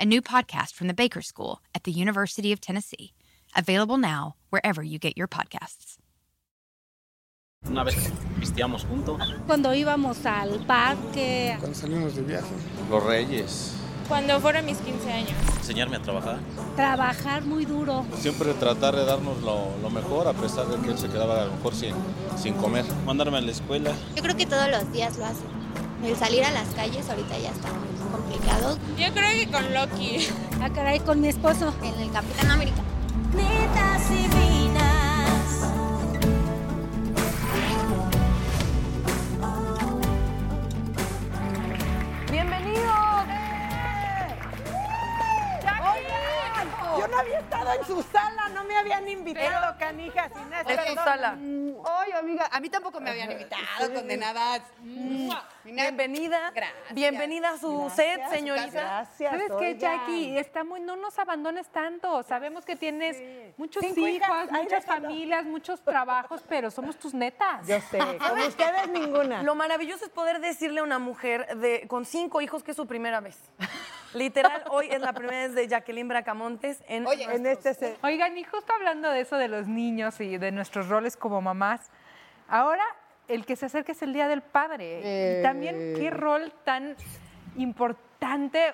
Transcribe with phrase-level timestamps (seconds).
[0.00, 3.12] a new podcast from the Baker School at the University of Tennessee,
[3.54, 5.98] available now wherever you get your podcasts.
[7.68, 7.94] Una vez
[8.40, 9.20] pisteamos juntos.
[9.46, 11.54] Cuando íbamos al parque.
[11.58, 12.48] Cuando salimos de viaje.
[12.88, 13.74] Los Reyes.
[14.08, 15.34] Cuando fueron mis 15 años.
[15.58, 16.38] Enseñarme a trabajar.
[16.74, 18.06] Trabajar muy duro.
[18.16, 21.44] Siempre tratar de darnos lo, lo, mejor, a pesar de que él se quedaba a
[21.44, 21.94] lo mejor sin,
[22.38, 22.86] sin comer.
[23.04, 23.92] Mandarme a la escuela.
[24.16, 25.59] Yo creo que todos los días lo hace.
[26.04, 28.78] El salir a las calles ahorita ya está muy complicado.
[28.96, 30.28] Yo creo que con Loki.
[30.62, 31.74] Ah, caray, con mi esposo.
[31.82, 32.82] En el Capitán América.
[33.34, 34.49] Netas divinas.
[47.90, 50.30] Había estado en su sala, no me habían invitado, canijas.
[50.46, 51.36] Inés, Es su sala.
[51.38, 54.62] Ay, amiga, a mí tampoco me habían invitado, condenadas.
[55.64, 56.50] Bienvenida.
[56.54, 56.94] Gracias.
[56.94, 58.70] Bienvenida a su Gracias, set, señorita.
[58.70, 59.76] Gracias, ¿Sabes qué.
[59.78, 60.38] Jackie?
[60.38, 62.22] Está muy, no nos abandones tanto.
[62.22, 63.16] Sabemos que tienes
[63.56, 67.66] muchos Cinco hijos, hijas, muchas familias, muchos trabajos, pero somos tus netas.
[67.66, 69.42] Yo sé, como ustedes ninguna.
[69.42, 72.86] Lo maravilloso es poder decirle a una mujer de, con cinco hijos que es su
[72.86, 73.38] primera vez.
[74.14, 77.98] Literal, hoy es la primera vez de Jacqueline Bracamontes en, Oye, en este set.
[78.02, 81.90] Oigan, y justo hablando de eso de los niños y de nuestros roles como mamás,
[82.48, 82.84] ahora
[83.28, 85.38] el que se acerca es el Día del Padre.
[85.38, 86.96] Y también qué rol tan
[87.56, 88.09] importante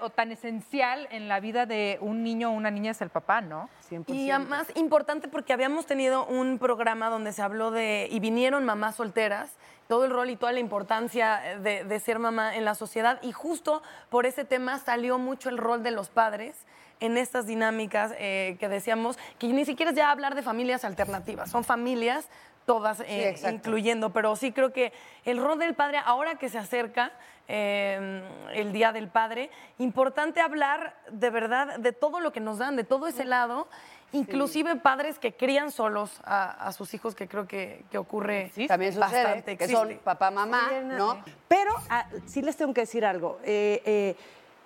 [0.00, 3.40] o tan esencial en la vida de un niño o una niña es el papá,
[3.40, 3.68] ¿no?
[3.90, 4.04] 100%.
[4.08, 8.96] Y además importante porque habíamos tenido un programa donde se habló de, y vinieron mamás
[8.96, 9.52] solteras,
[9.88, 13.18] todo el rol y toda la importancia de, de ser mamá en la sociedad.
[13.22, 16.56] Y justo por ese tema salió mucho el rol de los padres
[17.00, 21.50] en estas dinámicas eh, que decíamos, que ni siquiera es ya hablar de familias alternativas,
[21.50, 22.28] son familias
[22.64, 24.92] todas eh, incluyendo, pero sí creo que
[25.24, 27.12] el rol del padre, ahora que se acerca
[27.48, 28.22] eh,
[28.54, 32.84] el Día del Padre, importante hablar de verdad de todo lo que nos dan, de
[32.84, 33.68] todo ese lado,
[34.12, 38.92] inclusive padres que crían solos a, a sus hijos, que creo que, que ocurre También
[38.92, 39.56] sucede bastante.
[39.56, 41.22] que son papá, mamá, ¿no?
[41.48, 43.38] Pero ah, sí les tengo que decir algo.
[43.44, 44.16] Eh, eh,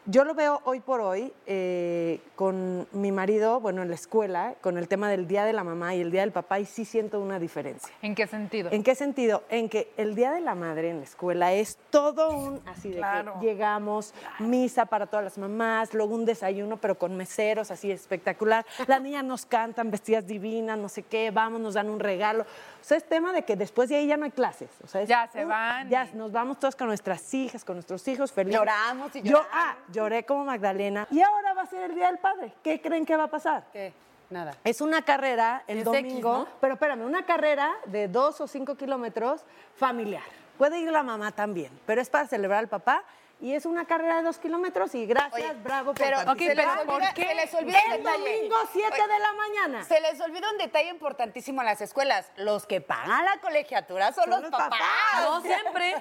[0.06, 4.78] yo lo veo hoy por hoy eh, con mi marido, bueno, en la escuela, con
[4.78, 7.20] el tema del Día de la Mamá y el Día del Papá, y sí siento
[7.20, 7.92] una diferencia.
[8.02, 8.70] ¿En qué sentido?
[8.72, 9.44] ¿En qué sentido?
[9.50, 12.96] En que el Día de la Madre en la escuela es todo un, así de
[12.96, 13.34] Claro.
[13.40, 18.64] que llegamos, misa para todas las mamás, luego un desayuno, pero con meseros, así espectacular.
[18.86, 22.42] Las niñas nos cantan vestidas divinas, no sé qué, vamos, nos dan un regalo.
[22.44, 24.70] O sea, es tema de que después de ahí ya no hay clases.
[24.82, 27.76] O sea, es Ya se van Ya y- nos vamos todas con nuestras hijas, con
[27.76, 28.58] nuestros hijos, felices.
[28.58, 29.48] Lloramos y Yo, lloramos.
[29.52, 31.06] ah, lloré como Magdalena.
[31.10, 32.52] Y ahora va a ser el Día del Padre.
[32.64, 33.64] ¿Qué creen que va a pasar?
[33.72, 33.92] ¿Qué?
[34.30, 34.54] Nada.
[34.64, 36.48] Es una carrera el Es domingo, X, ¿no?
[36.60, 39.42] pero espérame, una carrera de dos o cinco kilómetros
[39.74, 40.22] familiar.
[40.56, 43.02] Puede ir la mamá también, pero es para celebrar al papá
[43.40, 46.66] y es una carrera de dos kilómetros y gracias, Oye, bravo por pero- participar.
[46.66, 47.26] Ok, pero ¿por ¿por qué?
[47.26, 48.36] Se les olvida un El detalle.
[48.36, 49.84] domingo 7 Oye, de la mañana.
[49.84, 52.30] Se les olvida un detalle importantísimo en las escuelas.
[52.36, 54.78] Los que pagan la colegiatura son, los, papás.
[55.24, 55.96] No siempre.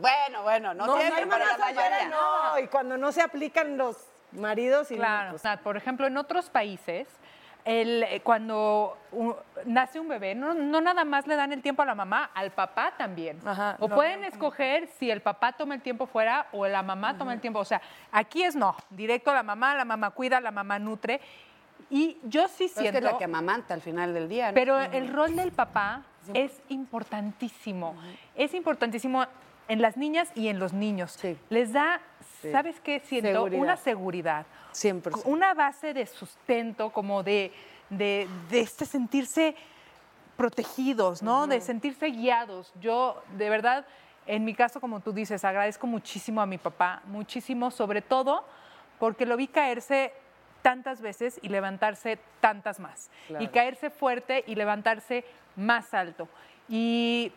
[0.00, 2.08] Bueno, bueno, no, No, siempre, no, pero la mayoría.
[2.08, 3.96] no, y cuando no se aplican los
[4.32, 5.30] maridos y Claro.
[5.30, 7.06] pues, O sea, por ejemplo, en otros países,
[7.64, 8.98] el, eh, cuando
[9.64, 12.50] nace un bebé, no, no nada más le dan el tiempo a la mamá, al
[12.50, 13.40] papá también.
[13.46, 16.82] Ajá, o no, pueden no, escoger si el papá toma el tiempo fuera o la
[16.82, 17.60] mamá toma el tiempo.
[17.60, 17.80] O sea,
[18.12, 21.20] aquí es no, directo a la mamá, la mamá cuida, la mamá nutre.
[21.90, 22.98] Y yo sí Pero es que siento...
[22.98, 24.48] es la que amamanta al final del día.
[24.48, 24.54] ¿no?
[24.54, 26.02] Pero el rol del papá
[26.32, 27.94] es importantísimo.
[28.34, 29.24] Es importantísimo
[29.68, 31.12] en las niñas y en los niños.
[31.12, 31.36] Sí.
[31.50, 32.00] Les da,
[32.40, 32.50] Sí.
[32.52, 33.00] ¿sabes qué?
[33.00, 33.62] Siento Seguridad.
[33.62, 34.46] una seguridad.
[34.72, 35.22] 100%.
[35.24, 37.52] Una base de sustento, como de,
[37.90, 39.54] de, de este sentirse
[40.36, 41.46] protegidos, ¿no?
[41.46, 42.72] De sentirse guiados.
[42.80, 43.86] Yo, de verdad,
[44.26, 48.44] en mi caso, como tú dices, agradezco muchísimo a mi papá, muchísimo, sobre todo
[48.98, 50.12] porque lo vi caerse
[50.62, 53.10] tantas veces y levantarse tantas más.
[53.28, 53.44] Claro.
[53.44, 55.24] Y caerse fuerte y levantarse
[55.56, 56.28] más alto.
[56.68, 57.32] Y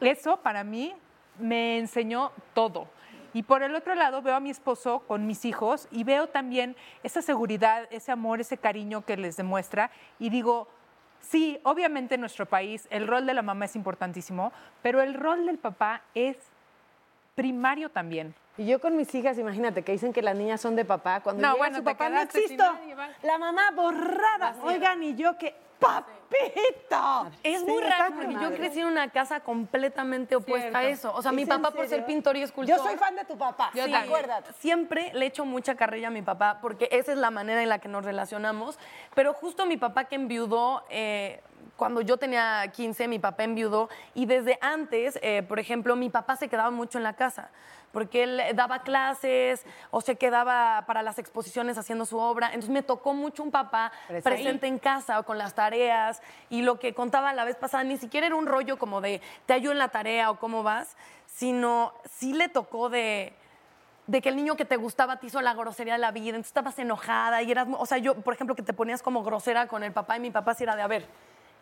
[0.00, 0.94] eso para mí
[1.38, 2.88] me enseñó todo.
[3.32, 6.74] Y por el otro lado veo a mi esposo con mis hijos y veo también
[7.02, 10.68] esa seguridad, ese amor, ese cariño que les demuestra y digo,
[11.20, 14.52] sí, obviamente en nuestro país el rol de la mamá es importantísimo,
[14.82, 16.38] pero el rol del papá es
[17.34, 18.34] primario también.
[18.58, 21.20] Y yo con mis hijas, imagínate, que dicen que las niñas son de papá.
[21.20, 22.64] Cuando No, bueno, su papá, no existo.
[23.22, 24.56] La mamá borrada.
[24.62, 27.30] Oigan, y yo que, papito.
[27.42, 31.12] Es muy raro porque yo crecí en una casa completamente opuesta a eso.
[31.14, 32.76] O sea, mi ¿Es papá por ser pintor y escultor.
[32.76, 33.70] Yo soy fan de tu papá.
[33.72, 34.52] Sí, acuérdate.
[34.58, 37.78] Siempre le echo mucha carrilla a mi papá porque esa es la manera en la
[37.78, 38.78] que nos relacionamos.
[39.14, 41.42] Pero justo mi papá que enviudó, eh,
[41.76, 46.36] cuando yo tenía 15, mi papá enviudó y desde antes, eh, por ejemplo, mi papá
[46.36, 47.50] se quedaba mucho en la casa
[47.96, 52.48] porque él daba clases o se quedaba para las exposiciones haciendo su obra.
[52.48, 54.66] Entonces me tocó mucho un papá Presente.
[54.66, 56.20] en casa o con las tareas
[56.50, 59.54] y lo que contaba la vez pasada ni siquiera era un rollo como de te
[59.54, 60.94] ayudo en la tarea o cómo vas,
[61.24, 63.32] sino sí le tocó de
[64.06, 66.50] de que el niño que te gustaba te hizo la grosería de la vida, entonces
[66.50, 69.82] estabas enojada y eras, o sea, yo, por ejemplo, que te ponías como grosera con
[69.82, 71.06] el papá y mi papá sí era de, a ver,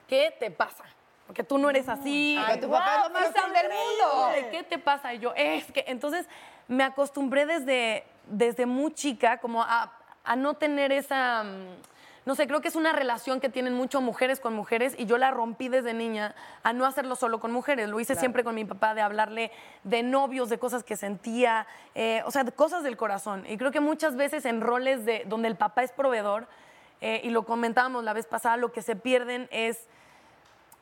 [0.08, 0.84] ¿qué te pasa?
[1.26, 2.38] Porque tú no eres así.
[2.46, 4.50] Ay, tu papá es lo más del mundo.
[4.50, 5.14] ¿Qué te pasa?
[5.14, 6.26] Y yo, es que, entonces
[6.68, 9.92] me acostumbré desde, desde muy chica como a,
[10.24, 11.76] a no tener esa, mm,
[12.26, 15.18] no sé, creo que es una relación que tienen mucho mujeres con mujeres y yo
[15.18, 17.88] la rompí desde niña a no hacerlo solo con mujeres.
[17.88, 22.22] Lo hice siempre con mi papá de hablarle de novios, de cosas que sentía, eh,
[22.24, 23.44] o sea, de cosas del corazón.
[23.46, 26.46] Y creo que muchas veces en roles de, donde el papá es proveedor,
[27.02, 29.86] eh, y lo comentábamos la vez pasada, lo que se pierden es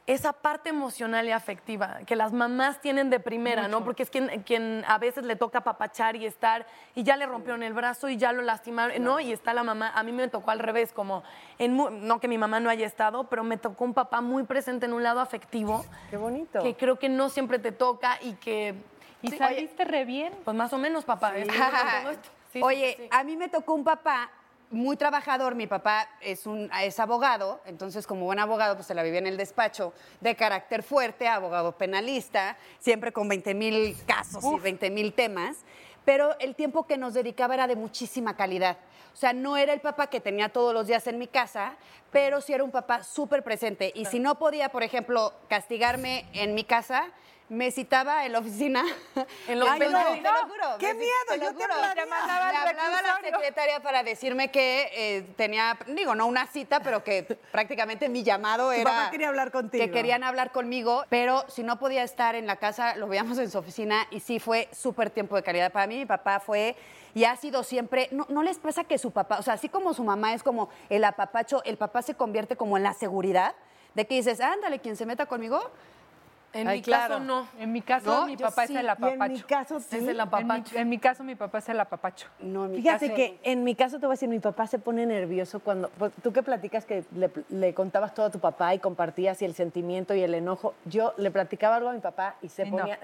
[0.06, 3.84] esa parte emocional y afectiva que las mamás tienen de primera, ¿no?
[3.84, 7.62] Porque es quien, quien a veces le toca papachar y estar, y ya le rompieron
[7.62, 9.20] el brazo y ya lo lastimaron, ¿no?
[9.20, 11.22] Y está la mamá, a mí me tocó al revés, como,
[11.58, 11.76] en,
[12.06, 14.92] no que mi mamá no haya estado, pero me tocó un papá muy presente en
[14.92, 15.84] un lado afectivo.
[16.10, 16.60] Qué bonito.
[16.62, 18.74] Que creo que no siempre te toca y que...
[19.24, 20.32] Y Sí, saliste re bien.
[20.44, 21.36] Pues más o menos, papá.
[21.38, 22.28] es- todo esto.
[22.52, 24.30] Sí, sí, Oye, a mí me tocó un papá
[24.72, 25.54] muy trabajador.
[25.54, 29.26] Mi papá es, un, es abogado, entonces como buen abogado pues se la vivía en
[29.26, 35.12] el despacho, de carácter fuerte, abogado penalista, siempre con 20 mil casos y 20 mil
[35.12, 35.58] temas,
[36.04, 38.78] pero el tiempo que nos dedicaba era de muchísima calidad.
[39.12, 41.76] O sea, no era el papá que tenía todos los días en mi casa,
[42.10, 43.92] pero sí era un papá súper presente.
[43.94, 47.12] Y si no podía, por ejemplo, castigarme en mi casa,
[47.52, 48.82] me citaba en la oficina.
[49.46, 50.78] En los Ay, no, te lo juro.
[50.78, 51.12] ¡Qué me- miedo!
[51.28, 51.94] te lo Yo temblaría.
[51.94, 53.36] Te mandaba al Me hablaba la reclusorio.
[53.38, 58.72] secretaria para decirme que eh, tenía, digo, no una cita, pero que prácticamente mi llamado
[58.72, 58.84] era...
[58.90, 59.84] papá quería hablar contigo.
[59.84, 63.50] Que querían hablar conmigo, pero si no podía estar en la casa, lo veíamos en
[63.50, 65.70] su oficina y sí fue súper tiempo de calidad.
[65.72, 66.74] Para mí mi papá fue
[67.14, 69.92] y ha sido siempre, no, no les pasa que su papá, o sea, así como
[69.92, 73.54] su mamá es como el apapacho, el papá se convierte como en la seguridad
[73.94, 75.70] de que dices, ándale, quien se meta conmigo,
[76.54, 77.14] En Ay, mi claro.
[77.14, 77.46] caso, no.
[77.58, 78.74] En mi caso, No, mi papá sí.
[78.74, 79.46] es el Y en mi apapacho.
[79.46, 79.86] caso, sí.
[79.96, 80.76] Es el En mi, apapacho.
[80.76, 82.28] en mi caso, mi papá es el apapacho.
[82.40, 84.66] no, en mi Fíjate caso, que en mi caso te voy a decir, mi papá
[84.66, 88.38] se pone nervioso cuando, pues, tú que platicas que le, le contabas todo a tu
[88.38, 92.00] papá y compartías y el sentimiento y el enojo, yo le platicaba algo a mi
[92.00, 92.98] papá y se Y ponía...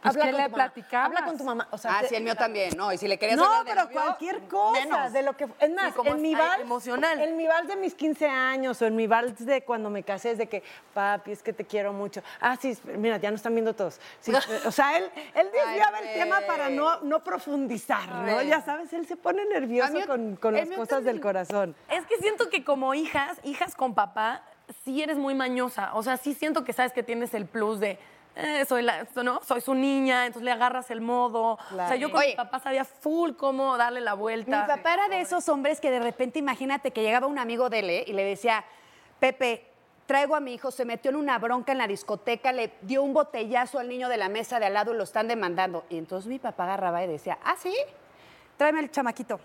[0.00, 0.72] Pues, habla ¿qué con le tu mamá?
[1.04, 1.68] Habla con tu mamá.
[1.72, 3.64] O sea, Ah, te- sí, el mío también, no, y si le querías no, hablar
[3.64, 5.12] de pero novio, cualquier cosa, menos.
[5.12, 5.48] de lo que...
[5.58, 6.60] Es más, en mi es- vals...
[6.62, 7.20] emocional.
[7.20, 10.30] En mi vals de mis 15 años o en mi vals de cuando me casé
[10.30, 10.62] es de que,
[10.94, 12.22] papi, es que te quiero mucho.
[12.40, 14.00] Ah, sí, mira, ya no están viendo todos.
[14.20, 14.32] Sí,
[14.66, 18.40] o sea, él, él desviaba el tema para no, no profundizar, ¿no?
[18.42, 21.74] Ya sabes, él se pone nervioso mí- con, con las cosas del corazón.
[21.90, 24.42] Es que siento que como hijas, hijas con papá,
[24.84, 25.90] sí eres muy mañosa.
[25.94, 27.98] O sea, sí siento que sabes que tienes el plus de.
[28.36, 29.40] Eh, soy, la, ¿no?
[29.42, 31.52] soy su niña, entonces le agarras el modo.
[31.54, 32.30] O sea, yo con Oye.
[32.30, 34.66] mi papá sabía full cómo darle la Mi vuelta.
[34.66, 37.90] papá era de esos hombres que de repente, imagínate que llegaba un amigo de él
[37.90, 38.04] ¿eh?
[38.06, 38.64] y le decía,
[39.18, 39.66] Pepe,
[40.06, 43.12] traigo a mi hijo, se metió en una bronca en la discoteca, le dio un
[43.12, 45.84] botellazo al niño de la mesa de al lado y lo están demandando.
[45.90, 47.74] Y entonces mi papá agarraba y decía, ah, sí,
[48.56, 49.40] tráeme el chamaquito.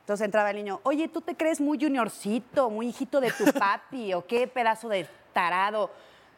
[0.00, 4.12] Entonces entraba el niño, oye, ¿tú te crees muy juniorcito, muy hijito de tu papi
[4.12, 5.90] o qué pedazo de tarado?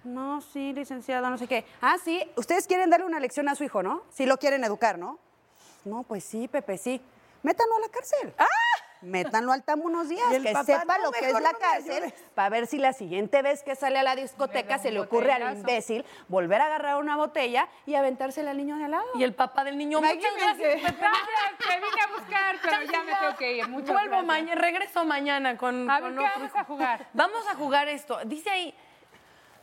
[0.06, 1.64] No, sí, licenciado, no sé qué.
[1.80, 4.04] Ah, sí, ustedes quieren darle una lección a su hijo, ¿no?
[4.08, 5.18] Sí lo quieren educar, ¿no?
[5.84, 7.00] No, pues sí, Pepe, sí.
[7.42, 8.34] Métanlo a la cárcel.
[9.02, 10.38] Métanlo al tamo unos días, ¡Ah!
[10.42, 12.14] Que papá, sepa "No, lo que es la no cárcel, ayudes".
[12.34, 15.56] para ver si la siguiente vez que sale a la discoteca se le ocurre al
[15.56, 19.04] imbécil volver a agarrar una botella y aventársela al niño de al lado.
[19.16, 20.38] Y el papá del niño, muchas Imagínense.
[20.44, 20.98] gracias, Pepe.
[20.98, 23.68] Gracias, te vine a buscar, pero ya me tengo que ir.
[23.68, 25.90] Muchas Vuelvo mañana, regreso mañana con.
[25.90, 27.06] A ver, con ¿qué vamos a jugar?
[27.12, 28.18] Vamos a jugar esto.
[28.24, 28.74] Dice ahí.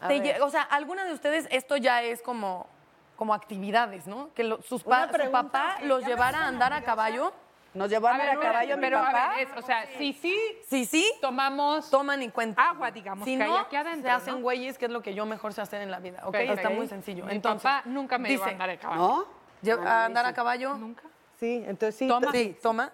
[0.08, 2.68] Te o sea, alguna de ustedes, esto ya es como,
[3.16, 4.34] como actividades, ¿no?
[4.34, 7.32] Que lo- sus pa- su papá los llevara a andar a caballo.
[7.74, 9.32] Nos llevó a, andar a ver, caballo mi pero papá.
[9.32, 12.70] a ver, es, o sea, sí, sí, Sí, sí, tomamos toman en cuenta.
[12.70, 14.42] agua, digamos, Si que no, aquí adentro, se hacen ¿no?
[14.42, 16.34] güeyes, que es lo que yo mejor sé hacer en la vida, ¿ok?
[16.34, 16.54] Perfecto.
[16.54, 17.26] Está muy sencillo.
[17.26, 19.02] Mi Entonces, papá nunca me llevó a dice, andar a caballo.
[19.02, 19.26] ¿No?
[19.64, 20.76] lle- ¿a andar a caballo?
[20.76, 21.02] Nunca.
[21.40, 22.08] Sí, entonces sí.
[22.08, 22.32] Toma.
[22.32, 22.92] Sí, toma.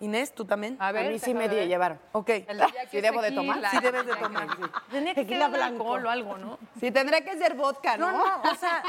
[0.00, 0.76] Inés, ¿tú también?
[0.80, 1.68] A A ver, mí sí me ver.
[1.68, 2.00] llevaron.
[2.12, 2.30] Ok.
[2.90, 3.62] ¿Sí debo de tomar?
[3.70, 4.48] Sí debes de tomar.
[4.90, 5.82] Tenía que ser Tequila de blanco.
[5.82, 6.58] alcohol o algo, ¿no?
[6.80, 8.10] Sí, tendría que ser vodka, ¿no?
[8.10, 8.82] No, no, o sea,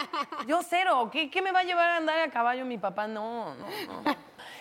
[0.47, 1.09] yo cero.
[1.11, 3.07] ¿Qué, qué me va a llevar a andar a caballo mi papá?
[3.07, 4.15] No, no, no.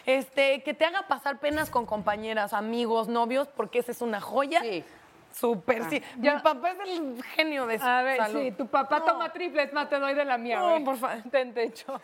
[0.06, 4.60] Este, que te haga pasar penas con compañeras, amigos, novios, porque esa es una joya.
[4.60, 4.84] Sí.
[5.32, 6.02] Súper, sí.
[6.16, 8.40] Mi papá es el genio de A ver, salud.
[8.40, 9.04] sí, tu papá No.
[9.04, 11.22] toma triples, más te doy de la mía, No, por favor.
[11.30, 12.00] Ten techo.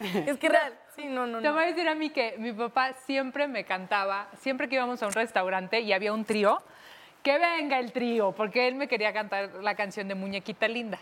[0.00, 0.74] Es que real.
[0.96, 1.54] Sí, no, no, Te no.
[1.54, 5.06] voy a decir a mí que mi papá siempre me cantaba, siempre que íbamos a
[5.06, 6.62] un restaurante y había un trío,
[7.22, 10.98] que venga el trío, porque él me quería cantar la canción de Muñequita Linda.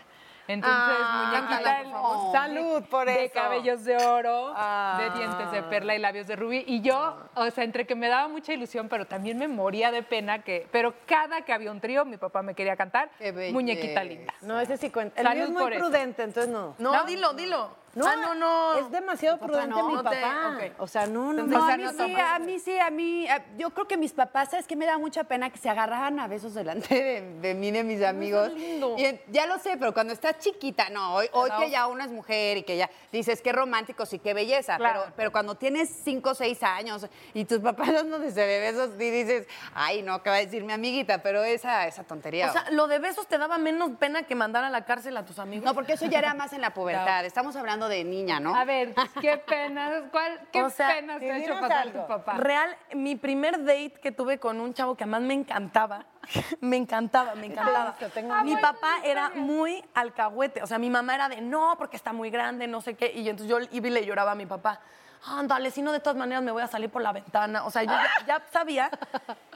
[0.49, 2.31] Entonces, Ah, Muñequita por favor.
[2.31, 3.33] Salud por de eso.
[3.35, 4.97] cabellos de oro, Ah.
[4.99, 6.63] de dientes de perla y labios de rubí.
[6.65, 10.01] Y yo, o sea, entre que me daba mucha ilusión, pero también me moría de
[10.01, 13.11] pena que, pero cada que había un trío, mi papá me quería cantar.
[13.51, 14.33] Muñequita Linda.
[14.41, 15.21] No, ese sí cuenta.
[15.21, 15.85] El Salud mío es muy eso.
[15.85, 16.73] prudente, entonces no.
[16.79, 17.77] No, dilo, dilo.
[17.95, 18.73] No, ah, no, no.
[18.75, 20.57] Es demasiado prudente no, mi te- papá.
[20.77, 23.27] O sea, no, no, a mí sí, a mí sí, a mí.
[23.27, 24.75] a- Yo creo que mis papás, ¿sabes qué?
[24.75, 28.03] Me da mucha pena que se agarraran a besos delante de, de mí, de mis
[28.03, 28.51] amigos.
[28.53, 28.95] lindo.
[28.97, 32.11] Y ya lo sé, pero cuando estás chiquita, no, hoy, hoy que ya uno es
[32.11, 35.01] mujer y que ya dices qué románticos y qué belleza, Claro.
[35.01, 39.09] pero, pero cuando tienes cinco o seis años y tus papás dándote de besos y
[39.09, 41.21] dices, ay, no, ¿qué va a decir mi amiguita?
[41.23, 42.49] Pero esa, esa tontería.
[42.49, 45.25] O sea, lo de besos te daba menos pena que mandar a la cárcel a
[45.25, 45.65] tus amigos.
[45.65, 47.25] no, porque eso ya era más en la pubertad.
[47.29, 48.55] Estamos hablando de niña, ¿no?
[48.55, 52.01] A ver, qué pena, ¿cuál, qué O sea, penas te ha hecho pasar algo.
[52.01, 52.33] tu papá?
[52.37, 56.05] Real, mi primer date que tuve con un chavo que además me encantaba,
[56.61, 57.95] me encantaba, me encantaba.
[58.13, 62.11] Tengo mi papá era muy alcahuete, o sea, mi mamá era de no, porque está
[62.11, 64.45] muy grande, no sé qué, y yo- entonces yo iba y le lloraba a mi
[64.45, 64.81] papá.
[65.25, 67.65] Ándale, si no, de todas maneras me voy a salir por la ventana.
[67.65, 68.89] O sea, yo ya, ya sabía.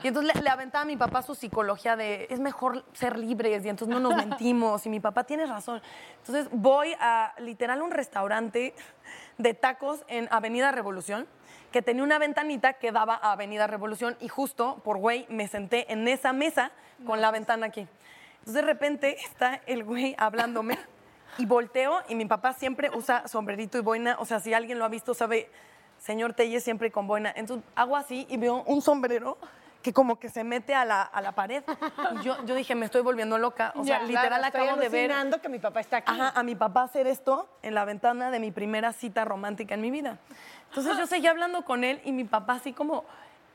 [0.04, 3.66] Y entonces le, le aventaba a mi papá su psicología de es mejor ser libres
[3.66, 4.86] y entonces no nos mentimos.
[4.86, 5.82] Y mi papá tiene razón.
[6.18, 8.76] Entonces voy a literal un restaurante
[9.38, 11.28] de tacos en Avenida Revolución
[11.72, 15.92] que tenía una ventanita que daba a Avenida Revolución y justo por güey me senté
[15.92, 16.72] en esa mesa
[17.06, 17.88] con la ventana aquí.
[18.40, 20.78] Entonces de repente está el güey hablándome
[21.38, 24.86] y volteo y mi papá siempre usa sombrerito y boina, o sea, si alguien lo
[24.86, 25.50] ha visto sabe,
[25.98, 27.34] señor Telles siempre con boina.
[27.36, 29.38] Entonces hago así y veo un sombrero
[29.82, 31.62] que como que se mete a la, a la pared.
[32.14, 33.74] Y yo, yo dije, me estoy volviendo loca.
[33.76, 36.12] O sea, Ya, literal claro, estoy acabo de ver que mi papá está aquí.
[36.12, 39.82] Ajá, a mi papá hacer esto en la ventana de mi primera cita romántica en
[39.82, 40.18] mi vida.
[40.70, 43.04] Entonces yo seguía hablando con él y mi papá así como,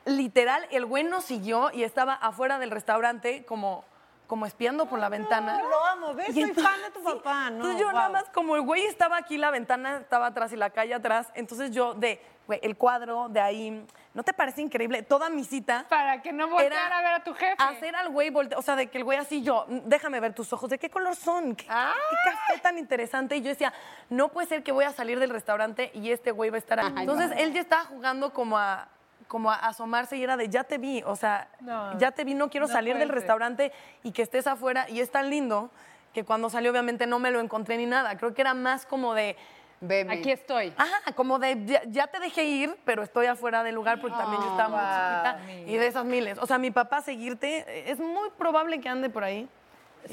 [0.05, 3.85] literal, el güey nos siguió y estaba afuera del restaurante como,
[4.29, 5.61] como espiando por la ventana.
[5.63, 6.29] Lo amo, ¿ves?
[6.29, 7.57] Y Soy entonces- fan de tu sí, papá, ¿no?
[7.57, 10.69] Entonces yo nada más, como el güey estaba aquí, la ventana estaba atrás y la
[10.71, 15.03] calle atrás, entonces yo de, güey, el cuadro de ahí, ¿no te parece increíble?
[15.03, 17.57] Toda mi cita Para que no volteara a ver a tu jefe.
[17.59, 20.35] hacer al güey volte- o sea, de que el güey así yo, "Mm, déjame ver
[20.35, 21.57] tus ojos, ¿de qué color son?
[21.57, 21.95] ¿Qué, Ah.
[22.11, 23.35] qué café tan interesante?
[23.35, 23.73] Y yo decía,
[24.11, 26.79] no puede ser que voy a salir del restaurante y este güey va a estar
[26.81, 26.93] ahí.
[26.99, 28.89] Entonces él ya estaba jugando como a
[29.29, 32.35] como a asomarse y era de ya te vi, o sea, No, ya te vi,
[32.35, 33.15] no quiero no salir del ser.
[33.15, 35.71] restaurante y que estés afuera y es tan lindo
[36.13, 39.15] que cuando salió obviamente no me lo encontré ni nada, creo que era más como
[39.15, 39.37] de
[39.81, 40.13] Veme.
[40.15, 40.73] Aquí estoy.
[40.77, 44.43] Ajá, como de ya, ya te dejé ir, pero estoy afuera del lugar porque también
[44.43, 46.37] yo estaba muy chiquita y de esas miles.
[46.39, 49.49] O sea, mi papá seguirte, eh, es muy probable que ande por ahí.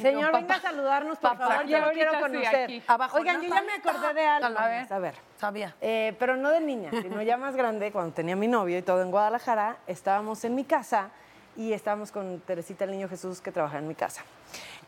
[0.01, 1.65] Señor, venga a saludarnos, por papá, favor.
[1.67, 2.83] Yo lo quiero conocer.
[2.87, 4.59] Abajo, Oigan, yo ya me acordé de algo.
[4.59, 4.93] A ver.
[4.93, 5.15] A ver.
[5.37, 5.75] Sabía.
[5.81, 9.01] Eh, pero no de niña, sino ya más grande, cuando tenía mi novio y todo
[9.01, 11.09] en Guadalajara, estábamos en mi casa
[11.57, 14.23] y estábamos con Teresita el Niño Jesús que trabaja en mi casa.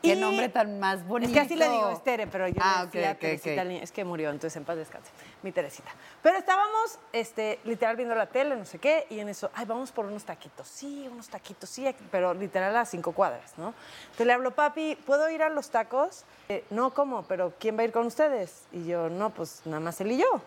[0.02, 1.30] Qué Y- nombre tan más bonito.
[1.30, 3.92] Es que así le digo, Estere, pero yo Ah, le decía ok, ok, Teresita es
[3.92, 5.10] que murió, entonces en paz descanse,
[5.42, 5.90] mi Teresita.
[6.22, 9.92] Pero estábamos, este, literal viendo la tele, no sé qué, y en eso, ay, vamos
[9.92, 13.74] por unos taquitos, sí, unos taquitos, sí, pero literal a cinco cuadras, ¿no?
[14.04, 16.26] Entonces le hablo, papi, ¿puedo ir a los tacos?
[16.48, 17.24] "Eh, no, ¿cómo?
[17.24, 18.66] ¿Pero quién va a ir con ustedes?
[18.72, 20.42] Y yo, no, pues nada más él y yo.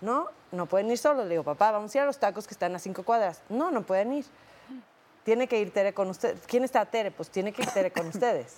[0.00, 0.28] ¿No?
[0.52, 1.24] No pueden ir solos.
[1.24, 3.40] Le digo, papá, vamos a ir a los tacos que están a cinco cuadras.
[3.48, 4.26] No, no pueden ir.
[5.24, 6.40] Tiene que ir Tere con ustedes.
[6.46, 7.10] ¿Quién está Tere?
[7.10, 8.54] Pues tiene que ir Tere con ustedes.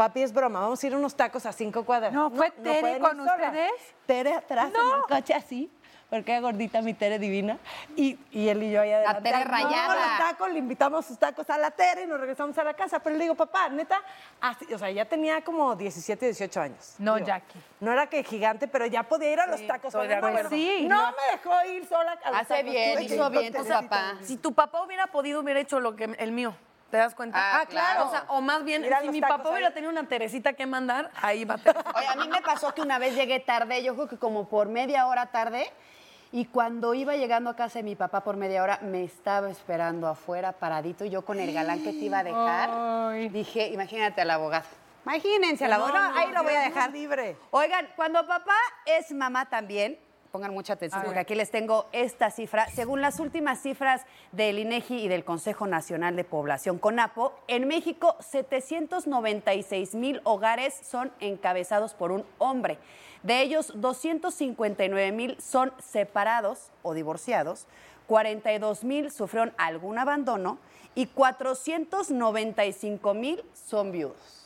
[0.00, 2.10] Papi, es broma, vamos a ir a unos tacos a cinco cuadras.
[2.10, 3.70] No, ¿fue Tere con ustedes?
[4.06, 5.70] Tere atrás en el coche así,
[6.08, 7.58] porque es gordita mi Tere divina.
[7.96, 9.20] Y, y él y yo ahí adelante.
[9.24, 9.94] Tere Ay, no, rayada.
[9.94, 13.00] los tacos, le invitamos sus tacos a la Tere y nos regresamos a la casa.
[13.00, 14.00] Pero le digo, papá, neta,
[14.40, 16.94] así, o sea, ya tenía como 17, 18 años.
[16.96, 17.58] No, Digo, Jackie.
[17.80, 19.92] No era que gigante, pero ya podía ir a los tacos.
[19.92, 20.48] estoy de acuerdo.
[20.48, 21.10] Sí, no no.
[21.10, 22.70] me dejó ir sola a los Hace tacos.
[22.70, 24.14] bien, hizo bien tu papá.
[24.22, 26.54] Si tu papá hubiera podido, hubiera hecho lo que el mío.
[26.90, 27.38] ¿Te das cuenta?
[27.60, 28.06] Ah, claro.
[28.06, 29.54] O sea, o más bien, Ir a si los mi tacos papá ahí.
[29.54, 31.92] hubiera tenido una Teresita que mandar, ahí va Teresita.
[31.96, 34.68] Oye, a mí me pasó que una vez llegué tarde, yo creo que como por
[34.68, 35.70] media hora tarde,
[36.32, 40.06] Y cuando iba llegando a casa de mi papá por media hora, me estaba esperando
[40.06, 44.30] afuera, paradito, y yo con el galán que te iba a dejar, dije, imagínate al
[44.30, 44.64] abogado.
[45.04, 46.92] Imagínense al abogado, no, ahí lo voy a Dios dejar.
[46.92, 47.36] libre.
[47.50, 48.54] Oigan, cuando papá
[48.86, 49.98] es mamá también,
[50.30, 52.68] pongan mucha atención porque aquí les tengo esta cifra.
[52.68, 58.16] Según las últimas cifras del INEGI y del Consejo Nacional de Población, CONAPO, en México
[58.20, 62.78] 796 mil hogares son encabezados por un hombre.
[63.22, 67.66] De ellos, 259 mil son separados o divorciados,
[68.06, 70.58] 42 mil sufrieron algún abandono
[70.94, 74.39] y 495 mil son viudos.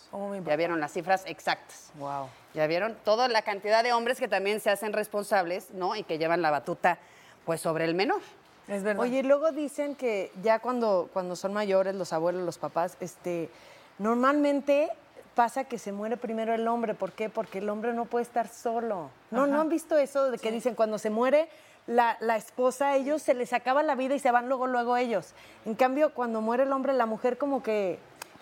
[0.44, 1.90] Ya vieron las cifras exactas.
[1.98, 2.28] Wow.
[2.54, 5.96] Ya vieron toda la cantidad de hombres que también se hacen responsables, ¿no?
[5.96, 6.98] Y que llevan la batuta,
[7.44, 8.20] pues, sobre el menor.
[8.68, 9.02] Es verdad.
[9.02, 13.50] Oye, y luego dicen que ya cuando, cuando son mayores, los abuelos, los papás, este,
[13.98, 14.90] normalmente
[15.34, 16.94] pasa que se muere primero el hombre.
[16.94, 17.28] ¿Por qué?
[17.28, 19.10] Porque el hombre no puede estar solo.
[19.30, 21.48] ¿No, ¿no han visto eso de que dicen cuando se muere
[21.86, 25.34] la, la esposa, ellos se les acaba la vida y se van luego, luego ellos?
[25.66, 27.98] En cambio, cuando muere el hombre, la mujer como que...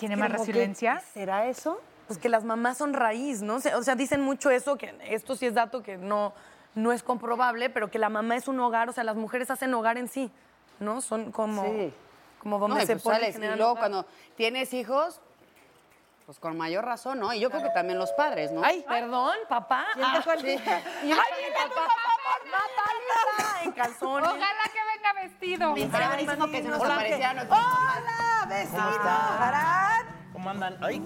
[0.08, 1.00] ¿Tiene más resiliencia?
[1.14, 1.80] ¿Será eso?
[2.08, 3.54] Pues que las mamás son raíz, ¿no?
[3.56, 6.32] O sea, dicen mucho eso, que esto sí es dato que no,
[6.74, 9.72] no es comprobable, pero que la mamá es un hogar, o sea, las mujeres hacen
[9.74, 10.30] hogar en sí,
[10.80, 11.00] ¿no?
[11.00, 11.94] Son como, Sí.
[12.40, 13.78] como donde No, y se pues sales, y luego hogar.
[13.82, 14.06] cuando
[14.36, 15.20] tienes hijos,
[16.26, 17.32] pues con mayor razón, ¿no?
[17.32, 18.62] Y yo creo que también los padres, ¿no?
[18.64, 19.86] Ay, perdón, papá.
[19.94, 20.46] ¿Quién Ah, sí.
[20.48, 21.92] Ay, Ay, mira tu papá,
[22.44, 24.28] Natalita, en calzones.
[24.28, 25.76] Ojalá que venga vestido.
[25.76, 28.02] Y estaría buenísimo que se nos apareciera ¡Hola,
[28.46, 28.82] vecino!
[28.82, 30.04] Arad.
[30.32, 30.76] ¿Cómo andan?
[30.80, 31.02] Ay,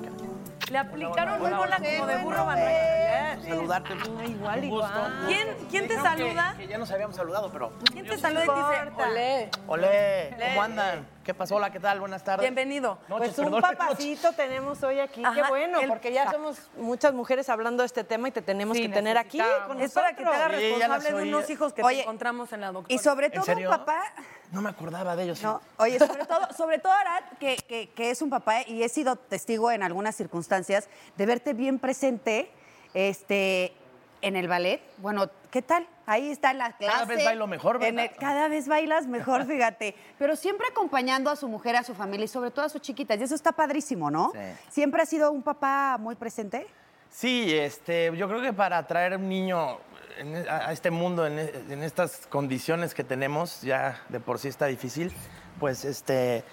[0.71, 3.43] Le aplicaron muy bola como de burro Manuel.
[3.43, 3.95] saludarte.
[4.27, 5.09] Igual, gusto.
[5.27, 6.55] ¿Quién, quién te saluda?
[6.57, 7.73] Que, ya nos habíamos saludado, pero.
[7.93, 9.51] ¿Quién te saluda y te dice, olé?
[9.67, 11.16] Olé, ¿cómo andan?
[11.27, 11.57] ¿Qué pasó?
[11.57, 11.99] Hola, ¿qué tal?
[11.99, 12.43] Buenas tardes.
[12.43, 12.99] Bienvenido.
[13.09, 17.15] Noches, Pues un perdón, papacito tenemos hoy aquí, qué bueno, el- porque ya somos muchas
[17.15, 20.15] mujeres hablando de este tema y te tenemos Sí, que tener aquí con Es para
[20.15, 22.95] que te hagas Sí, responsable de unos hijos que Oye, te encontramos en la doctora.
[22.95, 23.71] Y sobre ¿En todo, serio?
[23.71, 24.05] papá,
[24.53, 25.43] No me acordaba de ellos.
[25.43, 28.89] No, oye, sobre todo, sobre todo Arad, que, que- que es un papá y he
[28.89, 32.53] sido testigo en algunas circunstancias de verte bien presente
[32.95, 33.75] este,
[34.23, 34.81] en el ballet.
[34.99, 35.87] Bueno, ¿qué tal?
[36.07, 36.93] Ahí está la clase.
[36.93, 38.13] Cada vez bailo mejor, En ¿verdad?
[38.15, 39.95] el- cada vez bailas mejor, fíjate.
[40.19, 43.19] Pero siempre acompañando a su mujer, a su familia y sobre todo a sus chiquitas.
[43.21, 44.33] Y eso está padrísimo, ¿no?
[44.33, 44.39] Sí.
[44.71, 46.67] ¿Siempre ha sido un papá muy presente?
[47.11, 49.79] Sí, este, yo creo que para traer un niño
[50.19, 54.49] en- a, a este mundo, en, en estas condiciones que tenemos, ya de por sí
[54.49, 55.13] está difícil,
[55.61, 56.45] pues este,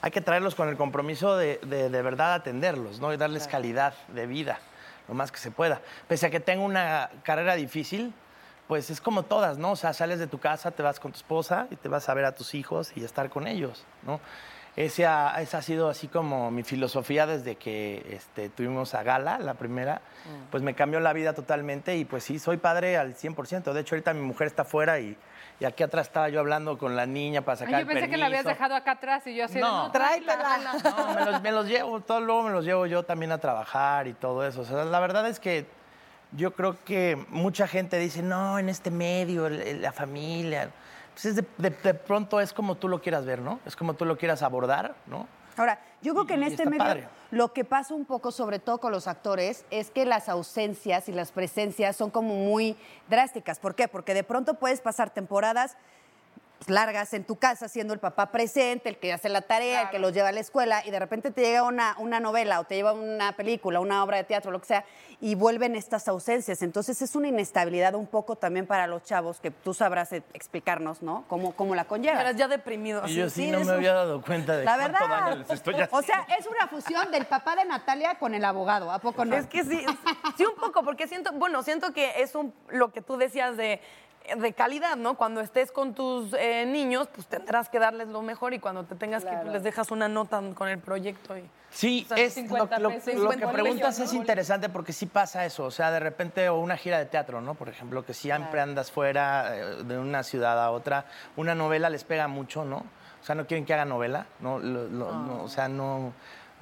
[0.00, 3.12] hay que traerlos con el compromiso de, de- de verdad atenderlos, ¿no?
[3.12, 4.58] Y darles calidad de vida,
[5.08, 5.80] lo más que se pueda.
[6.08, 8.14] Pese a que tengo una carrera difícil,
[8.68, 9.72] pues es como todas, ¿no?
[9.72, 12.14] O sea, sales de tu casa, te vas con tu esposa y te vas a
[12.14, 14.20] ver a tus hijos y estar con ellos, ¿no?
[14.74, 19.38] Ese ha- esa ha sido así como mi filosofía desde que este, tuvimos a Gala,
[19.38, 20.00] la primera,
[20.50, 23.72] pues me cambió la vida totalmente y pues sí, soy padre al 100%.
[23.74, 25.14] De hecho, ahorita mi mujer está afuera y,
[25.60, 28.10] y aquí atrás estaba yo hablando con la niña para Ay, sacar yo pensé el
[28.10, 29.84] que la habías dejado acá atrás y yo así No.
[29.88, 30.58] no, tráela.
[30.82, 34.06] No, me los, me los llevo, todo luego me los llevo yo también a trabajar
[34.06, 34.62] y todo eso.
[34.62, 35.66] O sea, la verdad es que
[36.34, 40.70] yo creo que mucha gente dice, no, en este medio, el- el- la familia.
[41.14, 43.60] Pues es de, de- de pronto es como tú lo quieras ver, ¿no?
[43.66, 45.26] Es como tú lo quieras abordar, ¿no?
[45.56, 47.08] Ahora, yo creo que en este medio padre.
[47.30, 51.12] lo que pasa un poco, sobre todo con los actores, es que las ausencias y
[51.12, 52.74] las presencias son como muy
[53.10, 53.58] drásticas.
[53.58, 53.86] ¿Por qué?
[53.86, 55.76] Porque de pronto puedes pasar temporadas
[56.64, 59.90] pues, largas en tu casa siendo el papá presente, el que hace la tarea, el
[59.90, 62.64] que los lleva a la escuela, y de repente te llega una, una novela o
[62.64, 64.84] te lleva una película, una obra de teatro, lo que sea,
[65.20, 66.62] y vuelven estas ausencias.
[66.62, 71.24] Entonces es una inestabilidad un poco también para los chavos, que tú sabrás explicarnos, ¿no?
[71.28, 72.20] Cómo, cómo la conlleva.
[72.20, 73.02] Eras ya deprimido.
[73.06, 75.20] Y yo así, sí, no me un- había dado cuenta de La cuánto verdad.
[75.20, 75.96] daño les estoy haciendo.
[75.98, 79.36] O sea, es una fusión del papá de Natalia con el abogado, ¿a poco no?
[79.36, 79.84] Es que sí,
[80.36, 83.80] sí un poco, porque siento, bueno, siento que es un, lo que tú decías de,
[84.38, 85.16] de calidad, ¿no?
[85.16, 88.94] Cuando estés con tus eh, niños, pues tendrás que darles lo mejor y cuando te
[88.94, 91.36] tengas que pues les dejas una nota con el proyecto.
[91.36, 94.12] Y, Sí, O sea, es, 50 lo, lo- pesos, lo que 50 preguntas pesos, es
[94.12, 94.20] ¿no?
[94.20, 97.54] interesante porque sí pasa eso, o sea, de repente, o una gira de teatro, ¿no?
[97.54, 101.06] Por ejemplo, que siempre andas fuera eh, de una ciudad a otra,
[101.36, 102.84] una novela les pega mucho, ¿no?
[103.22, 104.58] O sea, no quieren que haga novela, ¿no?
[104.58, 106.12] Lo- lo- no, o sea, no...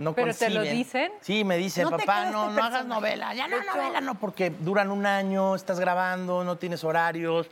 [0.00, 1.12] No ¿Pero te lo dicen?
[1.20, 2.88] Sí, me No te papá, no, este no hagas personaje".
[2.88, 7.48] novela, ya no hecho- novela, no, porque duran un año, estás grabando, no tienes horarios.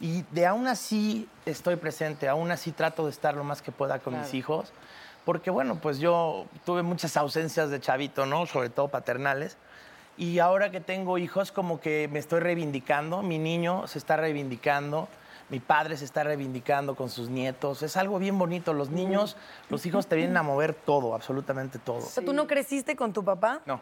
[0.00, 3.98] Y de aún así estoy presente, aún así trato de estar lo más que pueda
[3.98, 4.72] con mis hijos,
[5.24, 8.46] porque bueno, pues yo tuve muchas ausencias de chavito, ¿no?
[8.46, 9.58] Sobre todo paternales.
[10.16, 15.08] Y ahora que tengo hijos, como que me estoy reivindicando, mi niño se está reivindicando,
[15.50, 17.82] mi padre se está reivindicando con sus nietos.
[17.82, 18.72] Es algo bien bonito.
[18.72, 19.36] Los niños,
[19.68, 21.98] los hijos te vienen a mover todo, absolutamente todo.
[21.98, 23.60] O sea, ¿tú no creciste con tu papá?
[23.66, 23.80] No,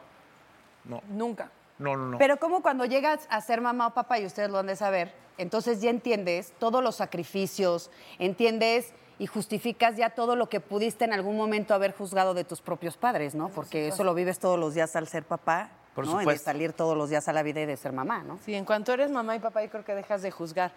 [0.85, 1.03] no.
[1.09, 1.51] Nunca.
[1.79, 2.19] No, no, no.
[2.19, 5.15] Pero como cuando llegas a ser mamá o papá, y ustedes lo han de saber,
[5.37, 11.13] entonces ya entiendes todos los sacrificios, entiendes y justificas ya todo lo que pudiste en
[11.13, 13.49] algún momento haber juzgado de tus propios padres, ¿no?
[13.49, 16.13] Porque eso lo vives todos los días al ser papá, Por ¿no?
[16.13, 16.45] Y de supuesto.
[16.45, 18.39] salir todos los días a la vida y de ser mamá, ¿no?
[18.45, 20.71] Sí, en cuanto eres mamá y papá, yo creo que dejas de juzgar.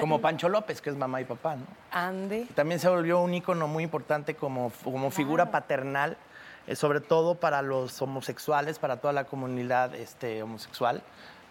[0.00, 1.66] Como Pancho López, que es mamá y papá, ¿no?
[1.90, 2.46] Ande.
[2.54, 6.16] También se volvió un ícono muy importante como, como figura paternal,
[6.66, 11.02] eh, sobre todo para los homosexuales, para toda la comunidad este, homosexual.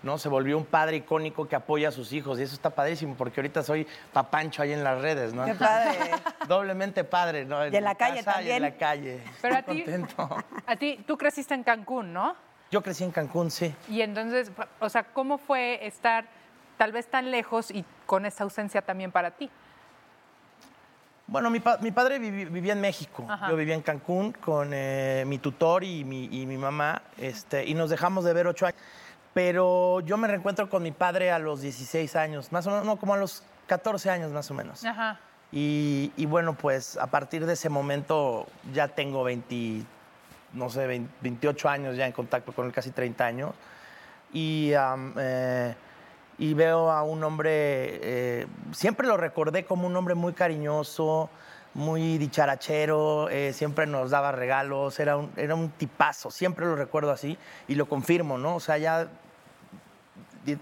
[0.02, 0.18] ¿no?
[0.18, 3.40] Se volvió un padre icónico que apoya a sus hijos y eso está padrísimo porque
[3.40, 5.46] ahorita soy papancho ahí en las redes, ¿no?
[5.46, 6.00] Qué padre.
[6.48, 7.68] Doblemente padre, ¿no?
[7.68, 8.56] Y en la calle casa Y también.
[8.56, 9.24] en la calle.
[9.44, 10.38] Pero a Estoy ti, contento.
[10.66, 12.36] a ti, tú creciste en Cancún, ¿no?
[12.72, 13.76] Yo crecí en Cancún, sí.
[13.90, 16.26] Y entonces, o sea, ¿cómo fue estar
[16.78, 19.50] tal vez tan lejos y con esa ausencia también para ti?
[21.28, 23.26] Bueno, mi, pa- mi padre vivi- vivía en México.
[23.30, 23.50] Ajá.
[23.50, 27.74] Yo vivía en Cancún con eh, mi tutor y mi, y mi mamá, este, y
[27.74, 28.80] nos dejamos de ver ocho años.
[29.34, 32.98] Pero yo me reencuentro con mi padre a los 16 años, más o menos, no,
[32.98, 34.84] como a los 14 años más o menos.
[34.84, 35.20] Ajá.
[35.54, 39.84] Y, y bueno, pues a partir de ese momento ya tengo 20,
[40.54, 43.52] no sé, 20 28 años ya en contacto con él, casi 30 años.
[44.34, 45.76] Eh,
[46.38, 51.30] y veo a un hombre, eh, siempre lo recordé como un hombre muy cariñoso,
[51.74, 57.12] muy dicharachero, eh, siempre nos daba regalos, era un, era un tipazo, siempre lo recuerdo
[57.12, 57.38] así
[57.68, 58.56] y lo confirmo, ¿no?
[58.56, 59.08] O sea, ya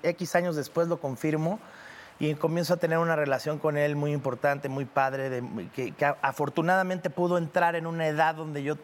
[0.03, 1.59] X años después lo confirmo
[2.19, 6.05] y comienzo a tener una relación con él muy importante, muy padre, de- que, que
[6.21, 8.75] afortunadamente pudo entrar en una edad donde yo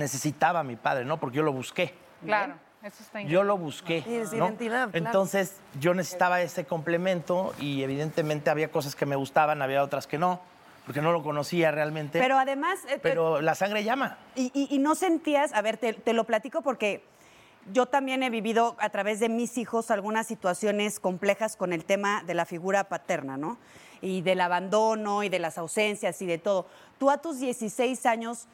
[0.00, 1.20] necesitaba a mi padre, ¿no?
[1.20, 1.94] Porque yo lo busqué.
[2.24, 3.32] Claro, eso está increíble.
[3.32, 4.02] Yo lo busqué.
[4.02, 4.46] Sí, es ¿no?
[4.46, 5.06] identidad, claro.
[5.06, 10.18] Entonces yo necesitaba ese complemento y evidentemente había cosas que me gustaban, había otras que
[10.18, 10.40] no,
[10.86, 12.18] porque no lo conocía realmente.
[12.18, 12.80] Pero además...
[12.88, 14.18] eh, Pero la sangre llama.
[14.34, 17.04] Y, y- y no sentías, a ver, te, te lo platico porque
[17.72, 22.22] yo también he vivido a través de mis hijos algunas situaciones complejas con el tema
[22.26, 23.58] de la figura paterna, ¿no?
[24.02, 26.66] Y del abandono y de las ausencias y de todo.
[26.98, 28.46] Tú a tus 16 años,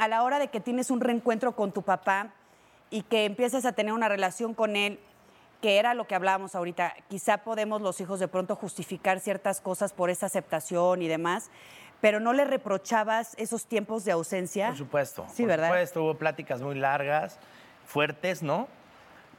[0.00, 2.30] a la hora de que tienes un reencuentro con tu papá
[2.88, 4.98] y que empiezas a tener una relación con él,
[5.60, 9.92] que era lo que hablábamos ahorita, quizá podemos los hijos de pronto justificar ciertas cosas
[9.92, 11.50] por esa aceptación y demás,
[12.00, 14.68] pero no le reprochabas esos tiempos de ausencia.
[14.68, 15.26] Por supuesto.
[15.34, 15.68] Sí, por ¿verdad?
[15.68, 17.38] supuesto, hubo pláticas muy largas,
[17.84, 18.68] fuertes, ¿no?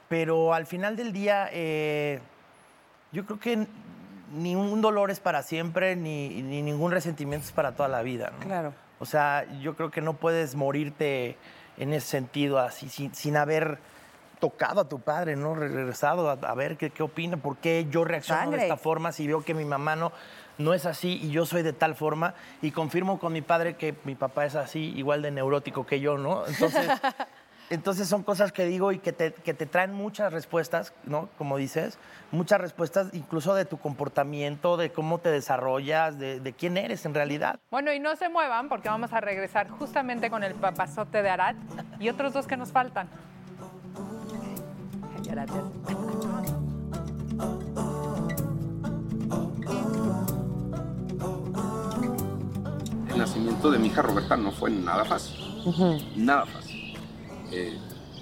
[0.10, 2.20] Pero al final del día, eh,
[3.12, 3.66] yo creo que
[4.32, 8.30] ni un dolor es para siempre, ni, ni ningún resentimiento es para toda la vida,
[8.30, 8.46] ¿no?
[8.46, 8.74] Claro.
[9.02, 11.36] O sea, yo creo que no puedes morirte
[11.78, 13.80] en ese sentido, así, sin, sin haber
[14.40, 15.56] tocado a tu padre, ¿no?
[15.56, 18.58] Regresado a, a ver qué, qué opina, por qué yo reacciono Sangre.
[18.60, 20.12] de esta forma, si veo que mi mamá no,
[20.60, 23.96] no es así y yo soy de tal forma, y confirmo con mi padre que
[24.04, 26.46] mi papá es así, igual de neurótico que yo, ¿no?
[26.46, 26.88] Entonces,
[27.72, 31.30] entonces son cosas que digo y que te, que te traen muchas respuestas, ¿no?
[31.38, 31.98] Como dices,
[32.32, 37.14] muchas respuestas incluso de tu comportamiento, de cómo te desarrollas, de, de quién eres en
[37.14, 37.60] realidad.
[37.72, 41.56] Bueno, y no se muevan porque vamos a regresar justamente con el papazote de Arad
[42.00, 43.08] y otros dos que nos faltan.
[45.24, 45.64] Gracias.
[53.10, 55.38] El nacimiento de mi hija Roberta no fue nada fácil,
[56.18, 56.71] nada fácil.
[57.52, 57.78] Eh,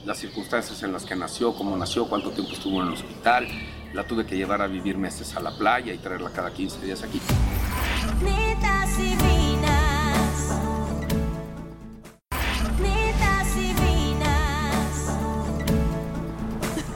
[0.06, 3.48] las circunstancias en las que nació, cómo nació, cuánto tiempo estuvo en el hospital,
[3.94, 7.04] la tuve que llevar a vivir meses a la playa y traerla cada 15 días
[7.04, 7.22] aquí.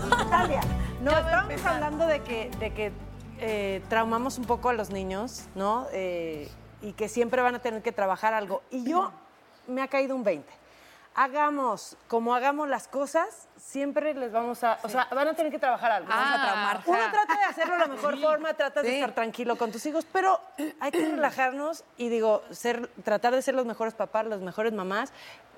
[0.09, 0.61] Natalia,
[1.01, 2.91] no, estábamos hablando de que, de que
[3.39, 5.85] eh, traumamos un poco a los niños, ¿no?
[5.91, 6.49] Eh,
[6.81, 8.63] y que siempre van a tener que trabajar algo.
[8.71, 9.11] Y yo
[9.67, 10.62] me ha caído un 20.
[11.15, 14.79] Hagamos como hagamos las cosas, siempre les vamos a.
[14.83, 16.09] O sea, van a tener que trabajar algo.
[16.09, 16.81] Vamos a traumar.
[16.87, 18.95] Uno trata de hacerlo de la mejor forma, tratas de Sí.
[18.95, 20.39] estar tranquilo con tus hijos, pero
[20.79, 25.13] hay que relajarnos y digo, ser, tratar de ser los mejores papás, las mejores mamás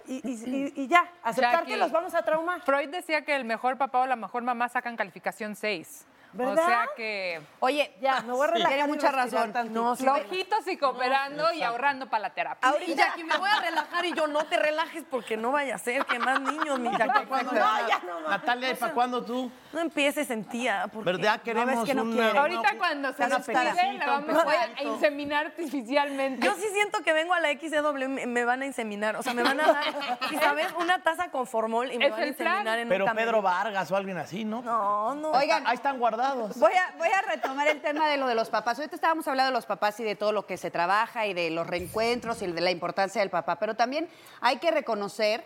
[0.08, 2.62] y, y- y- y ya, aceptar Jackie, que los vamos a traumar.
[2.62, 6.06] Freud decía que el mejor papá o la mejor mamá sacan calificación 6.
[6.38, 8.74] O sea que Oye, Ya, me voy a relajar.
[8.74, 9.54] Tiene mucha razón.
[9.72, 12.74] No, sí, flojitos y cooperando y ahorrando para la terapia.
[12.86, 15.78] Y Jackie, me voy a relajar y yo no te relajes porque no vaya a
[15.78, 17.26] ser que más niños, mi Jackie.
[17.26, 17.54] No,
[17.88, 18.30] ya no.
[18.30, 19.52] Natalia, ¿y para cuándo tú?
[19.74, 20.88] No empieces en tía.
[20.92, 21.42] Porque ¿Verdad?
[21.42, 22.32] Queremos que no una- quiere.
[22.32, 26.46] una- Ahorita cuando se despide, la vamos a inseminar artificialmente.
[26.46, 29.16] Yo sí siento que vengo a la XW, me, me van a inseminar.
[29.16, 29.84] O sea, me van a dar,
[30.32, 30.68] ¿y ¿sabes?
[30.80, 33.32] Una taza con formol y me van a inseminar en Pero un camerino.
[33.32, 34.62] Pedro Vargas o alguien así, ¿no?
[34.62, 35.32] No, no.
[35.32, 36.25] Oigan, Ahí están guardados.
[36.34, 38.78] Voy a, voy a retomar el tema de lo de los papás.
[38.80, 41.50] Ahorita estábamos hablando de los papás y de todo lo que se trabaja y de
[41.50, 44.10] los reencuentros y de la importancia del papá, pero también
[44.42, 45.44] hay que reconocer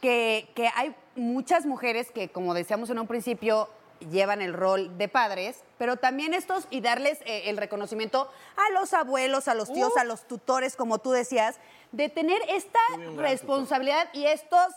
[0.00, 3.68] que, que hay muchas mujeres que, como decíamos en un principio,
[4.08, 8.94] llevan el rol de padres, pero también estos y darles eh, el reconocimiento a los
[8.94, 11.58] abuelos, a los tíos, a los tutores, como tú decías,
[11.92, 12.80] de tener esta
[13.16, 14.74] responsabilidad y estos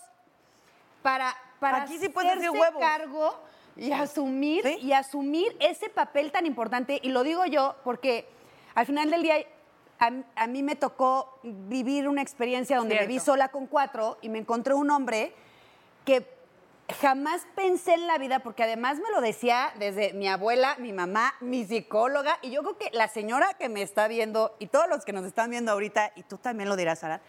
[1.01, 2.82] para, para Aquí sí hacerse huevos.
[2.82, 3.39] cargo
[3.75, 8.27] y asumir y asumir ese papel tan importante y lo digo yo porque
[8.75, 9.36] al final del día
[9.99, 13.13] a, a mí me tocó vivir una experiencia donde me Cierto.
[13.13, 15.33] vi sola con cuatro y me encontré un hombre
[16.05, 16.27] que
[16.99, 21.33] jamás pensé en la vida porque además me lo decía desde mi abuela, mi mamá,
[21.39, 25.05] mi psicóloga y yo creo que la señora que me está viendo y todos los
[25.05, 27.21] que nos están viendo ahorita y tú también lo dirás Sara,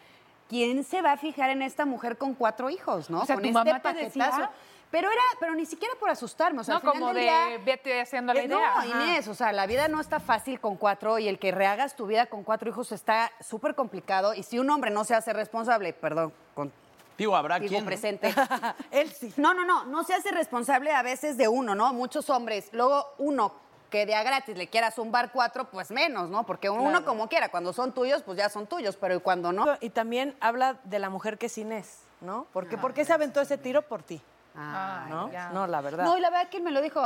[0.48, 3.22] ¿quién se va a fijar en esta mujer con cuatro hijos, no?
[3.22, 4.50] O sea, con ¿tu este mamá te decía?
[4.94, 7.59] Pero era, pero ni siquiera por asustarme, o sea, No, al final como del de
[7.64, 8.57] vete haciendo la eh, idea.
[8.57, 8.87] No, Ajá.
[8.87, 12.07] Inés, o sea, la vida no está fácil con cuatro y el que rehagas tu
[12.07, 14.35] vida con cuatro hijos está súper complicado.
[14.35, 16.72] Y si un hombre no se hace responsable, perdón, con
[17.18, 17.85] Digo, habrá digo quien.
[17.85, 18.33] presente.
[18.92, 19.35] Él sí.
[19.37, 21.92] No, no, no, no se hace responsable a veces de uno, ¿no?
[21.92, 22.68] Muchos hombres.
[22.70, 23.52] Luego uno
[23.90, 26.46] que de a gratis le quiera zumbar cuatro, pues menos, ¿no?
[26.46, 27.04] Porque uno Claro.
[27.04, 29.64] como quiera, cuando son tuyos, pues ya son tuyos, pero cuando no.
[29.80, 32.46] Y también habla de la mujer que es Inés, ¿no?
[32.52, 34.22] Porque, ¿Por qué se aventó ese tiro por ti?
[34.57, 35.31] Ah, ¿no?
[35.31, 35.49] ya.
[35.51, 36.05] No, la verdad.
[36.05, 37.05] No, y la verdad que él me lo dijo,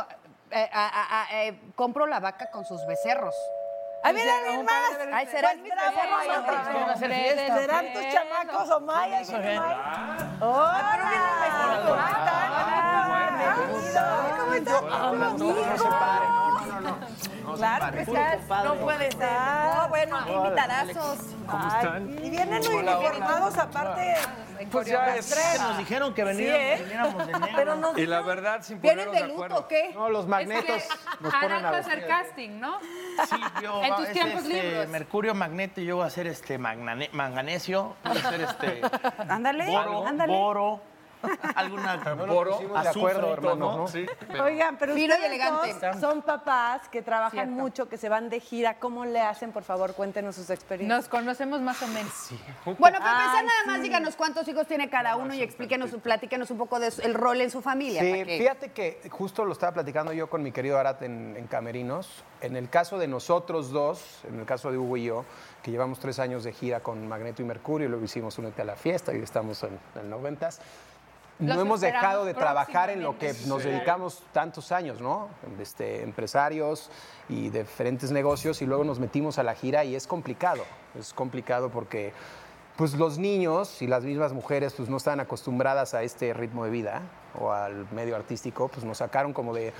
[0.50, 3.34] eh, a- eh, compro la vaca con sus becerros.
[4.04, 4.74] ¡Ahí viene alguien más!
[5.12, 7.58] Ay, serán mis becerros.
[7.60, 9.20] ¿Serán tus chamacos o Maya?
[9.20, 9.32] Eso.
[14.38, 14.82] ¿Cómo estás?
[17.56, 18.64] Claro que estás.
[18.64, 19.20] No puede ser.
[19.20, 21.18] No, bueno, qué invitadazos.
[21.46, 22.10] ¿Cómo están?
[22.24, 24.14] Y vienen muy uniformados, aparte.
[24.72, 27.26] Pues ya es que nos dijeron que veniéramos, ¿eh?
[27.26, 27.48] de negro.
[27.56, 29.92] Pero no- Y la verdad, sin ¿Vienen ponernos de de luto o qué?
[29.94, 30.82] No, los magnetos
[31.20, 32.78] nos ponen a hacer casting, ¿no?
[32.80, 34.88] Sí, yo En va- tus tiempos este, libres.
[34.88, 38.82] Mercurio magneto y yo voy a hacer este manganesio, voy a hacer este
[39.28, 40.32] Ándale, ándale.
[40.32, 40.80] boro,
[41.54, 43.76] alguna de acuerdo, y todo, hermanos, ¿no?
[43.78, 43.88] ¿no?
[43.88, 44.06] Sí,
[44.42, 45.74] Oigan, pero Fino ustedes elegante.
[45.86, 47.52] dos son papás que trabajan Cierto.
[47.52, 48.78] mucho, que se van de gira.
[48.78, 49.52] ¿Cómo le hacen?
[49.52, 50.98] Por favor, cuéntenos sus experiencias.
[50.98, 52.12] Nos conocemos más o menos.
[52.64, 53.82] Bueno, para empezar, nada más sí.
[53.82, 57.60] díganos cuántos hijos tiene cada uno y explíquenos, platíquenos un poco del rol en su
[57.62, 58.00] familia.
[58.00, 61.46] Sí, que- fíjate que justo lo estaba platicando yo con mi querido Arat en, en
[61.46, 62.24] Camerinos.
[62.40, 65.24] En el caso de nosotros dos, en el caso de Hugo y yo,
[65.62, 68.76] que llevamos tres años de gira con Magneto y Mercurio, luego hicimos Únete a la
[68.76, 70.60] Fiesta y estamos en el noventas.
[71.38, 75.28] No hemos dejado de trabajar en lo que nos dedicamos tantos años, ¿no?
[75.60, 76.90] Este, empresarios
[77.28, 80.64] y diferentes negocios y luego nos metimos a la gira y es complicado.
[80.98, 82.12] Es complicado porque
[82.76, 86.70] pues los niños y las mismas mujeres pues no están acostumbradas a este ritmo de
[86.70, 87.02] vida
[87.38, 89.72] o al medio artístico, pues nos sacaron como de,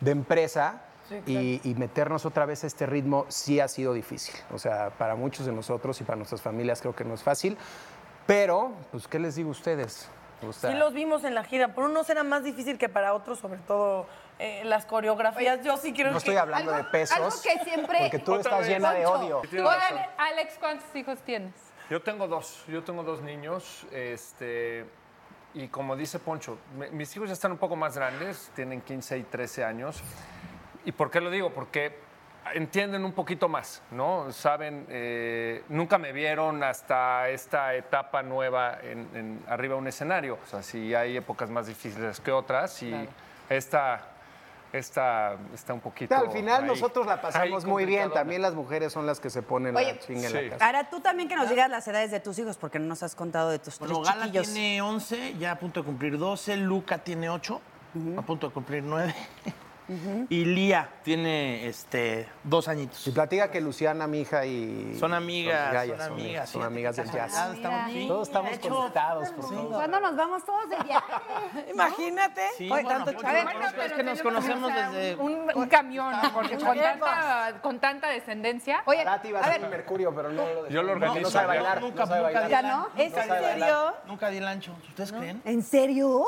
[0.00, 0.82] de empresa
[1.26, 4.34] y, y meternos otra vez a este ritmo sí ha sido difícil.
[4.52, 7.56] O sea, para muchos de nosotros y para nuestras familias creo que no es fácil,
[8.26, 10.08] pero pues ¿qué les digo a ustedes?
[10.48, 11.68] O sea, Sí los vimos en la gira.
[11.74, 14.06] Por unos era más difícil que para otros, sobre todo
[14.38, 15.62] eh, las coreografías.
[15.62, 16.18] Yo sí creo no que...
[16.18, 18.68] estoy hablando de pesos, algo que siempre- porque tú estás vez.
[18.68, 19.42] llena de odio.
[20.18, 21.52] Alex, ¿cuántos hijos tienes?
[21.90, 24.86] Yo tengo dos, yo tengo dos niños, este,
[25.52, 29.18] y como dice Poncho, me- mis hijos ya están un poco más grandes, tienen 15
[29.18, 30.02] y 13 años.
[30.86, 31.50] ¿Y por qué lo digo?
[31.50, 31.98] Porque
[32.52, 34.30] entienden un poquito más, ¿no?
[34.32, 40.38] Saben, eh, nunca me vieron hasta esta etapa nueva en, en- arriba de un escenario.
[40.44, 42.94] O sea, sí hay épocas más difíciles que otras y
[43.48, 44.02] esta,
[44.72, 46.14] esta está un poquito...
[46.14, 49.40] Al final ahí- nosotros la pasamos muy bien, también las mujeres son las que se
[49.42, 50.42] ponen Oye, a chinga en sí.
[50.42, 50.66] la casa.
[50.66, 53.14] Ahora tú también que nos digas las edades de tus hijos, porque no nos has
[53.14, 54.52] contado de tus Bueno, tres Gala chiquillos.
[54.52, 56.56] tiene 11, ya a punto de cumplir 12.
[56.58, 57.60] Luca tiene 8,
[58.18, 59.14] a punto de cumplir 9.
[59.86, 63.06] Y Lía tiene este, dos añitos.
[63.06, 64.96] Y platica que Luciana, mi hija, y...
[64.98, 67.54] Son amigas, gallas, son amigas, Son amigas del jazz.
[67.54, 68.08] estamos.
[68.08, 69.72] Todos estamos hecho, conectados, por favor.
[69.74, 71.12] ¿Cuándo nos vamos todos de viaje?
[71.72, 72.48] Imagínate.
[72.56, 73.50] Sí, Oye, bueno, tanto bueno,
[73.84, 75.16] es que nos conocemos desde...
[75.16, 78.82] Un, un camión, porque con tanta, con tanta descendencia.
[78.86, 82.06] Oye, a a ser Mercurio, pero no lo Yo lo organizo, No sabe bailar, Nunca,
[82.06, 82.84] nunca ¿Ya el no?
[82.86, 83.94] ancho, ¿Es en serio?
[84.06, 84.74] Nunca di el ancho.
[84.88, 85.42] ¿Ustedes creen?
[85.44, 86.24] ¿En serio?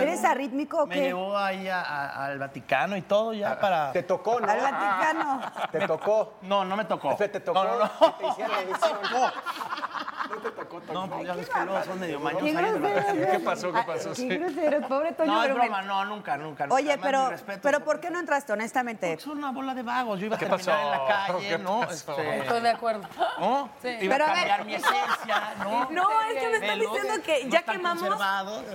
[0.00, 1.02] ¿Eres arrítmico o Me qué?
[1.02, 3.92] llevó ahí al Vaticano y todo ya para...
[3.92, 4.50] Te tocó, ¿no?
[4.50, 5.42] Al Vaticano.
[5.70, 6.34] Te tocó.
[6.42, 7.14] No, no me tocó.
[7.16, 7.64] Te tocó.
[7.64, 8.14] No, no, no.
[8.14, 8.98] te hicieran la edición.
[10.30, 12.70] No te tocó, No, pues ya ves que luego son medio mañosos Qué ahí de
[12.78, 12.94] grosero.
[12.94, 13.30] Vaticano.
[13.32, 13.72] ¿Qué pasó?
[13.72, 14.08] ¿Qué pasó?
[14.10, 14.28] Qué Sí.
[14.28, 15.32] grosero, pobre Toño.
[15.32, 16.66] No, es broma, no, nunca, nunca.
[16.70, 17.30] Oye, pero,
[17.62, 19.18] pero ¿por qué no entraste, honestamente?
[19.18, 20.20] Son una bola de vagos.
[20.20, 20.82] Yo iba a ¿Qué terminar pasó?
[20.82, 21.82] en la calle, ¿Qué ¿no?
[21.84, 23.02] Este, Estoy de acuerdo.
[23.38, 23.68] ¿no?
[23.82, 24.48] Iba Pero a a ver.
[24.48, 25.90] cambiar mi esencia, ¿no?
[25.90, 28.22] No, es que me están Velo, diciendo que ya están quemamos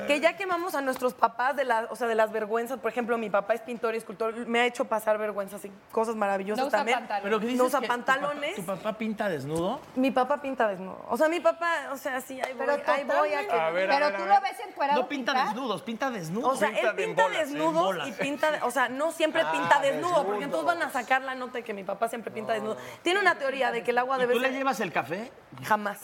[0.08, 2.80] que ya quemamos a nuestros papás de las, o sea, de las vergüenzas.
[2.80, 6.16] Por ejemplo, mi papá es pintor y escultor, me ha hecho pasar vergüenzas y cosas
[6.16, 7.00] maravillosas No usa también.
[7.00, 7.24] pantalones.
[7.24, 8.60] Pero que dices no usa que tu pantalones.
[8.60, 9.80] papá- ¿Tu papá pinta desnudo?
[9.96, 11.06] Mi papá pinta desnudo.
[11.10, 13.52] O sea, mi papá o sea, sí, ahí voy, Pero ahí voy a que...
[13.52, 14.36] A ver, a Pero ver, tú ver.
[14.36, 15.48] lo ves encuerado No pinta pintar.
[15.54, 16.54] desnudos, pinta desnudos.
[16.54, 18.08] O sea, él de pinta en desnudos bolas.
[18.08, 21.36] y pinta, o sea, no siempre Ah, pinta desnudo, porque entonces van a sacar la
[21.36, 22.78] nota de que mi papá siempre pinta desnudo.
[23.04, 25.32] Tiene una teoría de que el agua ¿Y debe tú le llevas el café?
[25.64, 26.00] Jamás.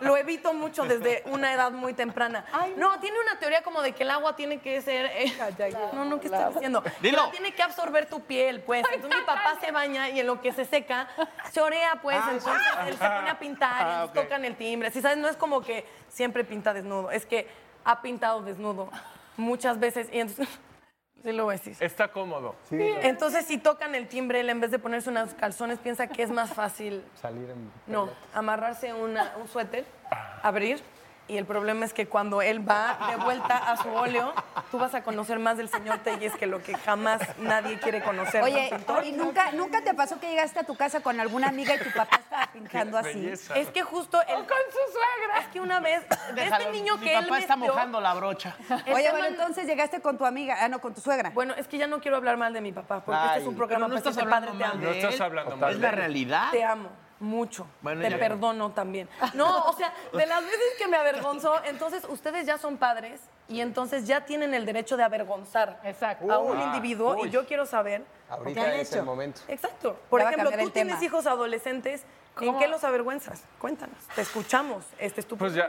[0.00, 2.44] Lo evito mucho desde una edad muy temprana.
[2.76, 5.06] no, tiene una teoría como de que el agua tiene que ser...
[5.06, 5.32] eh,
[5.92, 6.82] no, no, ¿qué estoy diciendo?
[7.00, 7.30] Dilo.
[7.30, 8.84] Tiene que absorber tu piel, pues.
[8.92, 11.08] Entonces mi papá se baña y en lo que se seca,
[11.52, 12.18] se orea, pues.
[12.20, 14.90] Ah, entonces él se pone a pintar y Ah, tocan el timbre.
[14.90, 17.46] Si sabes, no es como que siempre pinta desnudo, es que
[17.84, 18.88] ha pintado desnudo
[19.36, 20.48] muchas veces y entonces...
[21.24, 21.74] Sí lo voy a decir.
[21.80, 22.54] Está cómodo.
[22.70, 26.30] Entonces, si tocan el timbre, él en vez de ponerse unos calzones, piensa que es
[26.30, 27.70] más fácil Salir en...
[27.86, 29.86] no, amarrarse una- un suéter,
[30.42, 30.82] abrir.
[31.26, 34.34] Y el problema es que cuando él va de vuelta a su óleo,
[34.70, 38.42] tú vas a conocer más del señor Telles que lo que jamás nadie quiere conocer.
[38.42, 38.70] Oye.
[39.04, 41.90] ¿y nunca, nunca te pasó que llegaste a tu casa con alguna amiga y tu
[41.92, 43.26] papá estaba pintando así?
[43.26, 45.38] Es que justo él con su suegra.
[45.40, 46.02] Es que una vez,
[46.34, 48.54] de este niño Mi que él papá está metió- mojando la brocha.
[48.68, 51.30] Oye, Este bueno, man- entonces llegaste con tu amiga, ah, no, con tu suegra.
[51.30, 53.56] Bueno, es que ya no quiero hablar mal de mi papá, porque este es un
[53.56, 54.92] programa no para estás decirte, padre, hablando te amo.
[55.02, 55.94] No estás hablando mal Es la él.
[55.96, 56.50] realidad.
[56.50, 56.90] Te amo
[57.24, 57.66] mucho.
[57.82, 58.18] Bueno, Te ya.
[58.18, 59.08] perdono también.
[59.34, 63.60] No, o sea, de las veces que me avergonzó, entonces ustedes ya son padres y
[63.60, 65.80] entonces ya tienen el derecho de avergonzar
[66.30, 67.28] a un individuo Uy.
[67.28, 68.04] y yo quiero saber.
[68.28, 69.04] Ahorita ¿qué han es el hecho?
[69.04, 69.40] momento.
[69.48, 69.98] Exacto.
[70.08, 71.04] Por Ya ejemplo, tú el tienes tema.
[71.04, 72.04] hijos adolescentes,
[72.40, 73.42] ¿en qué los avergüenzas?
[73.58, 73.98] Cuéntanos.
[74.14, 74.84] Te escuchamos.
[74.98, 75.68] Este es tu Pues ya.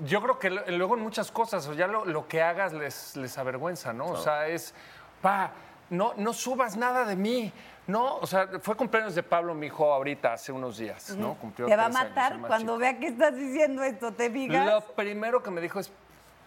[0.00, 3.38] Yo creo que luego en muchas cosas, o ya lo, lo que hagas les, les
[3.38, 4.06] avergüenza, ¿no?
[4.06, 4.74] O sea, es,
[5.22, 5.52] pa,
[5.88, 7.50] no, no subas nada de mí,
[7.86, 8.16] ¿no?
[8.16, 11.34] O sea, fue cumpleaños de Pablo, mi hijo, ahorita, hace unos días, ¿no?
[11.34, 12.78] Cumplió Te va a tres años, matar el más cuando chico.
[12.78, 14.66] vea que estás diciendo esto, ¿te fijas?
[14.66, 15.90] Lo primero que me dijo es,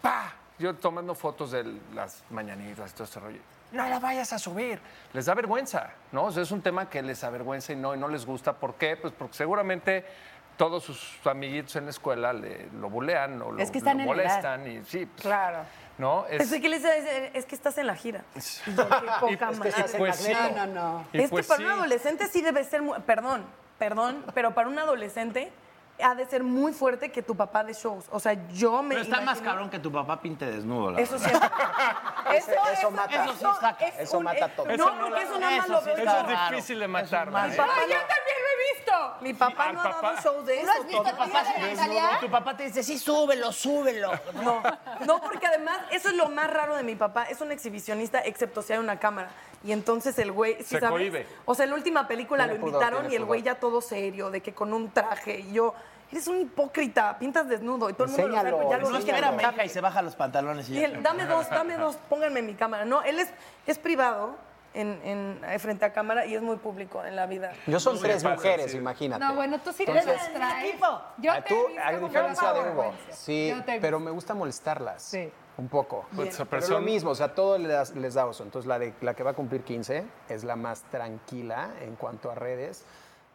[0.02, 3.40] pa, yo tomando fotos de las mañanitas y todo este rollo.
[3.72, 4.80] No la vayas a subir.
[5.14, 6.26] Les da vergüenza, ¿no?
[6.26, 8.54] O sea, es un tema que les avergüenza y no, y no les gusta.
[8.54, 8.98] ¿Por qué?
[8.98, 10.06] Pues porque seguramente
[10.60, 14.04] todos sus amiguitos en la escuela le, lo bulean o lo, Es que están lo
[14.04, 14.68] en molestan.
[14.70, 15.60] Y, sí, pues, Claro.
[15.98, 16.26] ¿no?
[16.26, 16.68] Es- que
[17.34, 18.26] es estás en la gira.
[18.68, 20.34] Y poca pues, es que pues sí.
[20.34, 21.06] No, no, no.
[21.14, 21.64] Y es pues que para sí.
[21.66, 23.46] un adolescente sí debe ser, muy- perdón,
[23.78, 25.50] perdón, pero para un adolescente
[26.04, 28.06] ha de ser muy fuerte que tu papá de shows.
[28.12, 31.00] O sea, yo me Pero está más imagino- cabrón que tu papá pinte desnudo, la
[31.00, 31.30] Eso verdad.
[31.30, 31.50] siempre.
[32.38, 33.24] Eso, eso mata.
[33.24, 33.88] Eso sí saca.
[33.88, 34.66] es Eso un- mata todo.
[34.68, 35.98] No, Eso no porque eso nada más eso lo sí veo.
[35.98, 37.20] Eso es difícil de Eso matar.
[37.22, 37.32] es ¿no?
[37.32, 37.50] mal.
[37.50, 39.09] Mi papá ¡Ay, yo no- también lo he visto!
[39.22, 40.22] Mi papá no ha dado papá.
[40.22, 40.66] shows de ¿Tú eso.
[40.66, 42.12] lo has visto Natalia?
[42.18, 44.12] Y tu papá te dice, sí, súbelo, súbelo.
[44.44, 44.62] No,
[45.06, 47.24] no, porque además eso es lo más raro de mi papá.
[47.24, 49.30] Es un exhibicionista, excepto si hay una cámara.
[49.64, 50.92] Y entonces el güey, ¿sí Se sabes?
[50.92, 51.28] cohíbe.
[51.46, 53.56] O sea, en la última película Tiene lo pudor, invitaron tiene y el güey ya
[53.56, 55.40] todo serio, de que con un traje.
[55.40, 55.74] Y yo,
[56.12, 57.90] eres un hipócrita, pintas desnudo.
[57.90, 59.22] Y todo el mundo lo sabe, ya lo No es que dije.
[59.22, 61.98] ver a mi hija y se baja los pantalones y él, dame dos, dame dos,
[62.08, 62.86] pónganme en mi cámara.
[62.86, 63.30] No, él es,
[63.68, 64.36] es privado
[64.80, 67.52] en, en- frente a cámara y es muy público en la vida.
[67.68, 68.78] Yo son Sí, tres mujeres, sí.
[68.78, 69.24] imagínate.
[69.24, 70.76] No, bueno, tú sí las traes.
[71.18, 75.02] Yo Ah, te tú, a diferencia de Hugo, sí, pero me gusta molestarlas.
[75.02, 75.32] Sí.
[75.58, 76.06] Un poco.
[76.16, 78.44] Pues, pero lo mismo, o sea, todo les, les da oso.
[78.44, 82.32] Entonces, la, de, la que va a cumplir 15 es la más tranquila en cuanto
[82.32, 82.86] a redes,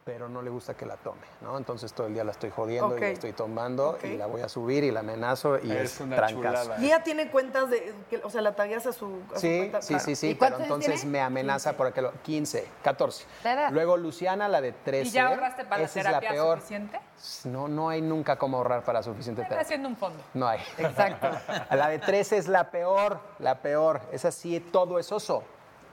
[0.05, 1.57] pero no le gusta que la tome, ¿no?
[1.57, 2.99] Entonces, todo el día la estoy jodiendo Ok.
[2.99, 4.05] y la estoy tomando Ok.
[4.05, 6.37] y la voy a subir y la amenazo y Es es, una trancazo.
[6.37, 6.79] chulada.
[6.81, 9.57] Y ella tiene cuentas de, que- o sea, la tagueas a su, a su Sí,
[9.57, 9.81] cuenta.
[9.83, 10.05] sí, claro.
[10.05, 11.11] sí, sí, ¿Y pero entonces tiene?
[11.11, 13.25] me amenaza por aquel 15, 14.
[13.43, 13.71] ¿De edad?
[13.73, 15.09] Luego Luciana, la de 13.
[15.09, 16.59] ¿Y ya ahorraste para la esa es la terapia peor.
[16.59, 17.01] suficiente?
[17.45, 19.63] No, no hay nunca como ahorrar para suficiente terapia.
[19.63, 20.23] haciendo un fondo.
[20.35, 20.61] No hay.
[20.77, 21.29] Exacto.
[21.75, 24.03] La de 13 es la peor, la peor.
[24.13, 25.43] Es así, todo es oso.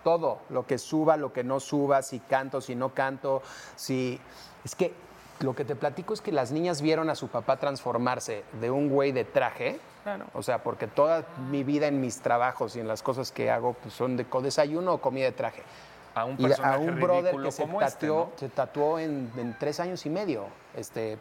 [0.03, 0.39] Todo.
[0.49, 3.41] Lo que suba, lo que no suba, si canto, si no canto,
[3.75, 4.19] si.
[4.63, 4.93] Es que
[5.39, 8.89] lo que te platico es que las niñas vieron a su papá transformarse de un
[8.89, 9.79] güey de traje.
[10.03, 10.25] Claro.
[10.33, 13.73] O sea, porque toda mi vida en mis trabajos y en las cosas que hago
[13.73, 15.63] pues, son de desayuno o comida de traje.
[16.15, 18.31] A un Y a un brother que se este, tatuó, ¿no?
[18.37, 20.45] se tatuó en, en tres años y medio.
[20.75, 21.17] Este,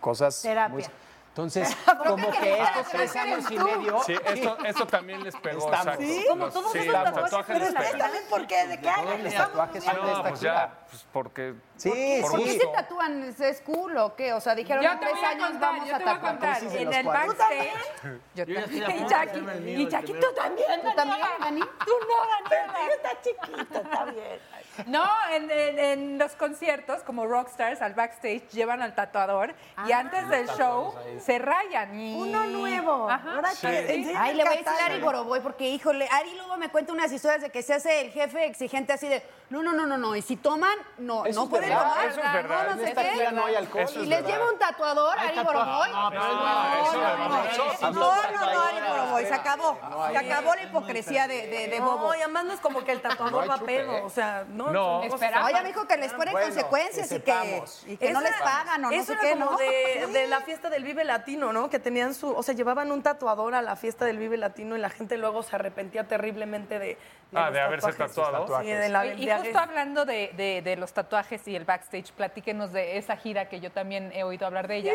[0.00, 0.40] cosas.
[0.42, 0.72] Terapia.
[0.74, 0.84] muy-
[1.32, 1.74] entonces,
[2.06, 4.02] como que estos tres años y medio.
[4.04, 5.70] Sí, esto, esto también les pegó.
[5.98, 6.26] ¿Sí?
[6.28, 7.98] Como todos sí, los tatuajes, tatuajes pero les.
[7.98, 8.66] ¿saben por qué?
[8.66, 9.30] ¿De qué año?
[9.34, 11.54] tatuajes son de No, esta pues ya, pues porque...
[11.82, 13.22] Sí, por ¿Por qué se tatúan?
[13.24, 14.32] ¿Es- ¿Es cool o qué?
[14.34, 16.04] O sea, dijeron Yo en te tres voy a años contar, vamos yo a te
[16.04, 16.30] voy a tatuar.
[16.58, 16.62] contar.
[16.76, 17.44] En el 40.
[17.44, 18.20] backstage.
[18.34, 18.72] Yo también.
[18.72, 19.38] Y Jackie,
[19.82, 20.80] y Jackie, tú también.
[20.82, 21.60] ¿Tú también, Dani?
[21.60, 22.94] Tú no, Daniela.
[22.94, 24.52] está chiquito, está bien.
[24.86, 29.54] No, en, en- en los conciertos, como rockstars, al backstage llevan al tatuador
[29.86, 31.98] y antes del show se rayan.
[31.98, 32.14] Y...
[32.14, 33.10] Uno nuevo.
[33.10, 33.34] Ajá.
[33.34, 33.66] Ahora Sí.
[33.66, 34.84] que- Ay, le voy a decir a.
[34.86, 38.10] Ari Boroboy porque, híjole, Ari luego me cuenta unas historias de que se hace el
[38.12, 41.50] jefe exigente así de, no, no, no, no, no, y si toman, no, Eso no
[41.50, 42.66] pueden verdad, eso es verdad.
[42.68, 43.32] No, no sé qué.
[43.32, 43.82] no hay alcohol.
[43.84, 44.34] Eso Y es les verdad.
[44.38, 45.44] lleva un tatuador, Hay Ari.
[45.46, 45.90] Boroboy.
[45.90, 47.90] No, pero No, no, No, no, vergonzoso.
[47.92, 49.78] no, no, no, Ari Boroboy, se acabó.
[50.10, 52.14] Se acabó la hipocresía de, de, de No, Bobo.
[52.14, 53.96] y además no es como que el tatuador va pedo.
[53.96, 54.02] ¿eh?
[54.04, 55.02] O sea, no.
[55.02, 55.50] Esperamos.
[55.52, 58.94] Oye, mijo, que les ponen consecuencias y que, y que no les pagan o no
[58.96, 59.56] eso sé era qué, como ¿no?
[59.56, 61.68] de, de la fiesta del Vive Latino, ¿no?
[61.70, 64.78] Que tenían su, o sea, llevaban un tatuador a la fiesta del Vive Latino y
[64.80, 66.98] la gente luego se arrepentía terriblemente de,
[67.34, 68.60] Ah, los de haberse tatuado.
[68.60, 69.44] Sí, de la y embriaguez.
[69.44, 73.60] justo hablando de, de- de los tatuajes y el backstage, platíquenos de esa gira que
[73.60, 74.92] yo también he oído hablar de ella.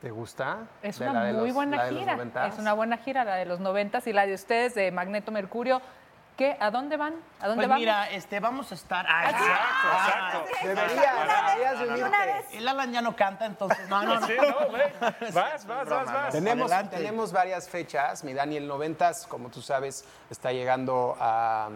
[0.00, 0.58] ¿Te gusta?
[0.82, 2.12] Es De una muy los- buena gira.
[2.16, 2.52] noventas.
[2.54, 5.80] Es una buena gira, la de los noventas y la de ustedes de Magneto Mercurio.
[6.36, 6.56] ¿Qué?
[6.58, 7.14] ¿A dónde van?
[7.40, 7.78] ¿A dónde Pues vamos?
[7.78, 9.06] mira, este, vamos a estar.
[9.08, 10.66] Ah, Exacto, exacto.
[10.66, 12.44] Deberías, deberías.
[12.52, 13.88] El Alan ya no canta, entonces.
[13.88, 14.26] No, no, no.
[14.26, 14.82] Sí, no, güey.
[15.32, 16.32] Vas, vas, vas, vas.
[16.32, 18.24] Tenemos, tenemos varias fechas.
[18.24, 21.68] Mi Daniel 90, como tú sabes, está llegando a,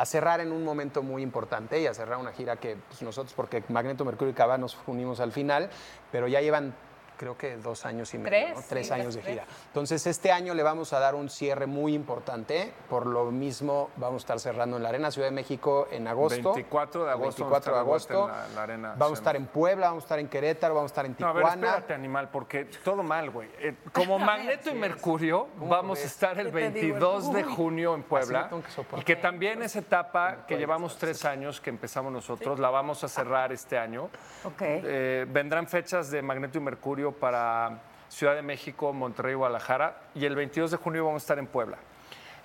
[0.00, 3.34] a cerrar en un momento muy importante y a cerrar una gira que pues, nosotros,
[3.34, 5.68] porque Magneto, Mercurio y Cava nos unimos al final,
[6.10, 6.74] pero ya llevan
[7.20, 8.62] creo que dos años y medio, Tres, ¿no?
[8.66, 9.34] tres sí, años de tres.
[9.34, 9.46] gira.
[9.66, 12.72] Entonces, este año le vamos a dar un cierre muy importante.
[12.88, 16.54] Por lo mismo, vamos a estar cerrando en la Arena Ciudad de México en agosto.
[16.54, 18.22] 24 de agosto 24 de agosto.
[18.22, 20.90] en la- la Arena Vamos a estar en Puebla, vamos a estar en Querétaro, vamos
[20.90, 21.56] a estar en No, a Tijuana.
[21.56, 23.50] ver, espérate, animal, porque todo mal, güey.
[23.58, 26.94] Eh, como Magneto y Mercurio, vamos a estar el ¿Qué te digo?
[26.94, 28.48] 22 de junio en Puebla.
[28.48, 29.00] que soportar.
[29.00, 33.08] Y que también esa etapa que llevamos tres años que empezamos nosotros, la vamos a
[33.08, 34.04] cerrar este año.
[34.44, 34.62] Ok.
[34.62, 39.96] Eh, vendrán fechas de Magneto y Mercurio para Ciudad de México, Monterrey, Guadalajara.
[40.14, 41.78] Y el 22 de junio vamos a estar en Puebla.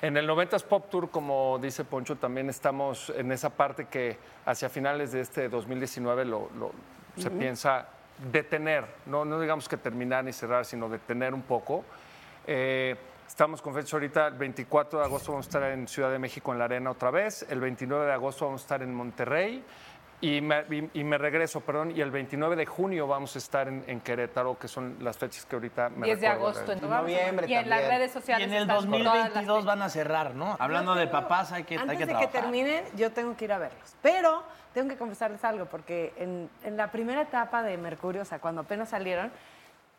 [0.02, 4.70] En el 90s Pop Tour, como dice Poncho, también estamos en esa parte que hacia
[4.70, 6.72] finales de este 2019 lo, lo-
[7.18, 7.88] se piensa
[8.32, 11.84] detener, no, no digamos que terminar ni cerrar, sino detener un poco.
[12.46, 12.96] Eh,
[13.28, 16.52] estamos con fecha ahorita, el 24 de agosto vamos a estar en Ciudad de México
[16.52, 19.64] en la Arena otra vez, el 29 de agosto vamos a estar en Monterrey
[20.28, 23.68] y me, y- y me regreso, perdón, y el 29 de junio vamos a estar
[23.68, 26.46] en, en Querétaro, que son las fechas que ahorita me 10 de recuerdo.
[26.60, 26.72] agosto.
[26.74, 28.00] entonces, noviembre y en las también.
[28.00, 30.56] redes Y sociales en el están con todas las 2022 van a cerrar, ¿no?
[30.60, 32.42] Hablando de papás, hay que, hay Antes que de que trabajar.
[32.42, 33.96] terminen, yo tengo que ir a verlos.
[34.02, 38.40] Pero tengo que confesarles algo, porque en, en la primera etapa de Mercurio, o sea,
[38.40, 39.32] cuando apenas salieron,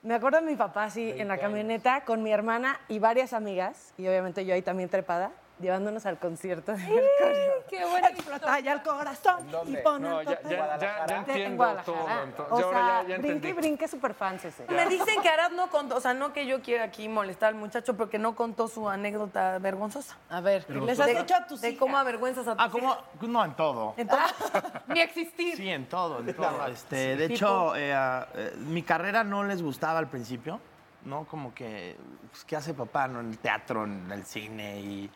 [0.02, 3.92] me acuerdo de mi papá así en la camioneta con mi hermana y varias amigas,
[3.96, 7.52] y obviamente yo ahí también trepada, llevándonos al concierto de Mercurio.
[7.68, 11.56] ¡Qué buena Explota ya el corazón y pone No, ya, ya, ya, ya En entiendo
[11.56, 11.84] Guadalajara.
[11.98, 12.22] todo.
[12.24, 14.66] entonces, O ya ahora sea, ya, ya brinque y brinque super fans ese.
[14.68, 17.54] Me dicen que Arad no contó, o sea, no que yo quiera aquí molestar al
[17.54, 20.16] muchacho, pero que no contó su anécdota vergonzosa.
[20.28, 21.78] A ver, les has De- hecho a tus De hijas?
[21.80, 22.96] cómo avergüenzas a tus Ah, ¿cómo?
[23.22, 23.94] No, en todo.
[23.96, 24.34] Entonces,
[24.88, 25.56] Ni existir.
[25.56, 26.66] Sí, en todo, en todo.
[26.66, 30.60] Este, de hecho, eh, ah, eh, mi carrera no les gustaba al principio,
[31.04, 31.24] ¿no?
[31.24, 31.96] Como que,
[32.30, 33.20] pues, ¿qué hace papá, no?
[33.20, 35.10] En el teatro, en el cine y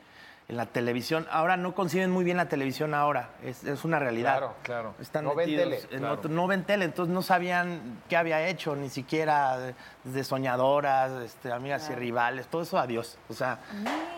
[0.51, 1.28] en la televisión.
[1.30, 4.32] Ahora no conciben muy bien la televisión ahora, es, es una realidad.
[4.38, 4.94] Claro, claro.
[5.01, 6.14] Están No ven tele, en claro.
[6.14, 9.57] otro- no ven tele, entonces no sabían qué había hecho, ni siquiera
[10.03, 13.16] desde soñadoras, este, amigas y rivales, todo eso adiós.
[13.28, 13.61] O sea,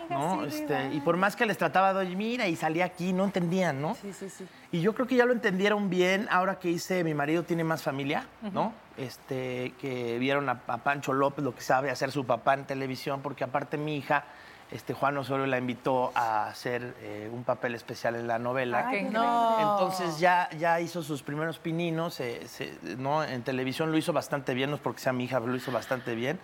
[0.09, 0.43] ¿no?
[0.45, 3.79] Este, y por más que les trataba de, oye, mira, y salí aquí, no entendían,
[3.79, 3.93] ¿no?
[4.01, 4.47] Sí, sí, sí.
[4.71, 7.83] Y yo creo que ya lo entendieron bien ahora que hice Mi marido tiene más
[7.83, 8.73] familia, ¿no?
[8.97, 13.21] Este, que vieron a, a Pancho López lo que sabe hacer su papá en televisión,
[13.21, 14.23] porque aparte mi hija,
[14.73, 18.89] este, Juan Osorio la invitó a hacer eh, un papel especial en la novela.
[18.89, 19.59] Qué No.
[19.59, 23.23] Entonces ya, ya hizo sus primeros pininos, eh, se- ¿no?
[23.23, 25.71] En televisión lo hizo bastante bien, no es porque sea mi hija, pero lo hizo
[25.71, 26.39] bastante bien.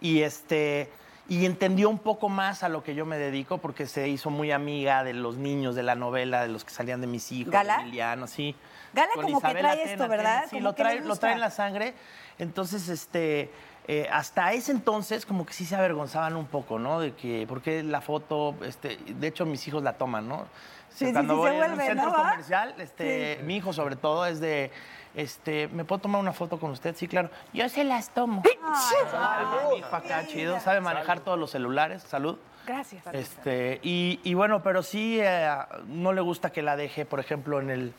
[0.00, 0.90] Y este
[1.26, 4.52] y entendió un poco más a lo que yo me dedico porque se hizo muy
[4.52, 7.78] amiga de los niños de la novela, de los que salían de mis hijos, ¿Gala?
[7.78, 8.54] de Emiliano, sí.
[8.92, 10.32] Gala Con como que Isabel trae Atena, esto, ¿verdad?
[10.36, 11.94] Atena, Sí, Como lo que trae, trae en la sangre.
[12.38, 13.50] Entonces, este,
[13.86, 17.00] eh, hasta ese entonces como que sí se avergonzaban un poco, ¿no?
[17.00, 20.46] De que, porque la foto, este, de hecho mis hijos la toman, ¿no?
[20.88, 22.16] Sí, sí, Cuando sí, voy se en un vuelve, centro ¿no?
[22.16, 24.70] Comercial, este, mi hijo sobre todo es de,
[25.14, 26.96] este, ¿me puedo tomar una foto con usted?
[26.96, 27.30] Sí, claro.
[27.52, 28.42] Yo se las tomo.
[28.42, 32.38] Mi hijo acá, chido, sabe manejar todos los celulares, salud.
[32.66, 33.04] Gracias.
[33.12, 35.54] Este, y, y bueno, pero sí eh,
[35.86, 37.92] no le gusta que la deje, por ejemplo, en el,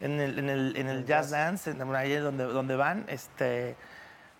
[0.00, 3.76] en el, en el, en el jazz dance, en, ahí es donde, donde van, este,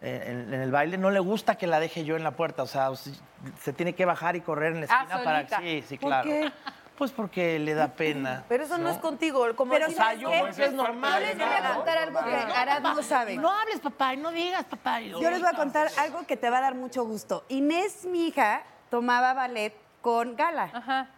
[0.01, 2.67] en, en el baile, no le gusta que la deje yo en la puerta, o
[2.67, 2.91] sea,
[3.61, 5.71] se, tiene que bajar y correr en la Ah, esquina para que solita.
[5.71, 6.25] sí, sí, ¿Por claro.
[6.31, 6.53] qué?
[6.97, 8.43] Pues porque le da pena.
[8.49, 9.47] pero eso no, es contigo.
[9.55, 11.23] Como Pero pues, es normal.
[11.23, 13.37] Yo les voy a contar algo que Arad no sabe.
[13.37, 15.01] No hables, papá, y no digas, papá.
[15.01, 17.45] Yo les voy a contar algo que te va a dar mucho gusto.
[17.51, 20.71] Inés, mi hija, tomaba ballet con Gala.
[20.73, 21.09] Ajá.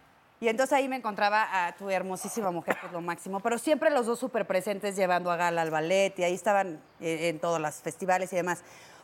[0.41, 3.41] Y entonces ahí me encontraba a tu hermosísima mujer, pues lo máximo.
[3.41, 7.29] Pero siempre los dos súper presentes llevando a Gala al ballet y ahí estaban eh,
[7.29, 8.63] en todos los festivales y demás.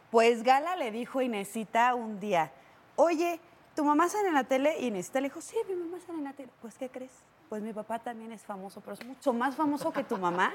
[0.10, 2.52] Pues Gala le dijo a Inésita un día,
[2.96, 3.40] oye,
[3.76, 4.80] ¿tu mamá sale en la tele?
[4.80, 6.50] Y Necesita le dijo, sí, mi mamá sale en la tele.
[6.60, 7.12] Pues, ¿qué crees?
[7.50, 10.52] Pues mi papá también es famoso, pero es mucho más famoso que tu mamá.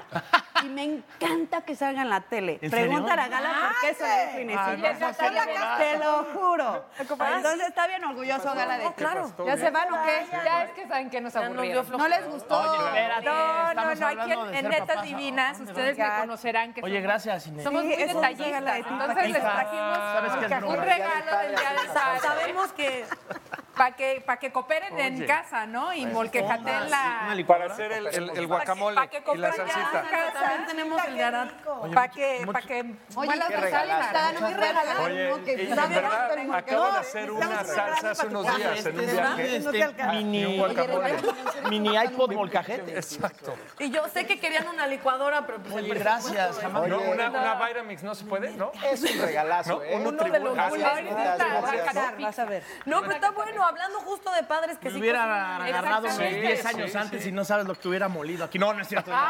[0.63, 2.59] Y me encanta que salga en la tele.
[2.61, 2.85] ¿En serio?
[2.91, 4.61] Pregúntale a Gala por qué en Finecilla.
[4.63, 5.77] Ah, no, no, no, no, no.
[5.77, 6.85] Te lo juro.
[6.99, 8.93] Entonces está bien orgulloso Gala de ti.
[8.95, 9.33] claro.
[9.43, 10.27] ¿Ya se van o qué?
[10.45, 11.89] Ya es que saben que nos aburrieron.
[11.97, 12.59] ¿No les gustó?
[12.59, 15.01] Oye, espérate, No, no, no, aquí en, de Netas.
[15.03, 15.65] Divinas ¿no?
[15.65, 17.63] ustedes me conocerán que Oye, somos- gracias, Inés.
[17.63, 18.63] somos Sí, muy detallistas.
[18.63, 22.19] de Entonces les trajimos ¿Sabes qué es un regalo del Día Padre.
[22.21, 23.05] Sabemos que
[23.75, 25.25] Para que, pa' que cooperen en Oye.
[25.25, 25.91] casa, ¿no?
[25.93, 27.35] Y molquejaten la...
[27.47, 29.99] Para hacer el, el- el guacamole Pa' que y la cooperen salsita.
[30.27, 31.47] en también tenemos el Arad.
[31.93, 34.11] Para que, pa' que qué la regalazo.
[34.13, 34.39] salsa.
[34.39, 35.43] Muy regalado, Oye, ¿no?
[35.43, 38.85] Que y en verdad pero- acabo de No, hacer una salsa hace para unos días
[38.85, 39.55] en un viaje.
[39.57, 41.15] este No mini, Y un guacamole.
[41.69, 42.95] mini iPod molcajete.
[42.95, 43.55] Exacto.
[43.79, 46.87] Y yo sé que querían una licuadora, pero pues Oye, gracias, jamás.
[46.87, 48.71] No, una, una Vitamix no se puede, ¿no?
[48.83, 49.83] Es un regalazo, ¿No?
[49.83, 49.95] ¿eh?
[49.95, 52.63] Un Uno de los Vas a ver.
[52.85, 55.61] No, pero está bueno, hablando justo de padres que Me sí hubiera cocinan.
[55.61, 56.47] agarrado unos Exactamente.
[56.47, 57.29] 10 años sí, antes sí.
[57.29, 58.59] y no sabes lo que hubiera molido aquí.
[58.59, 59.11] No, no es cierto.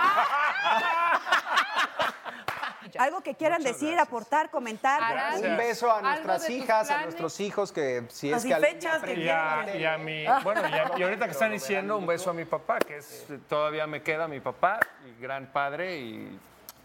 [3.00, 5.02] Algo que quieran decir, aportar, comentar.
[5.38, 7.06] Un beso a Algo nuestras tus hijas, a planes.
[7.06, 10.26] nuestros hijos, que si es Así que algún fechas que Y a, y a mi,
[10.44, 13.26] bueno, y, a- y ahorita que están diciendo, un beso a mi papá, que es
[13.50, 16.40] todavía me queda mi papá, y gran padre, y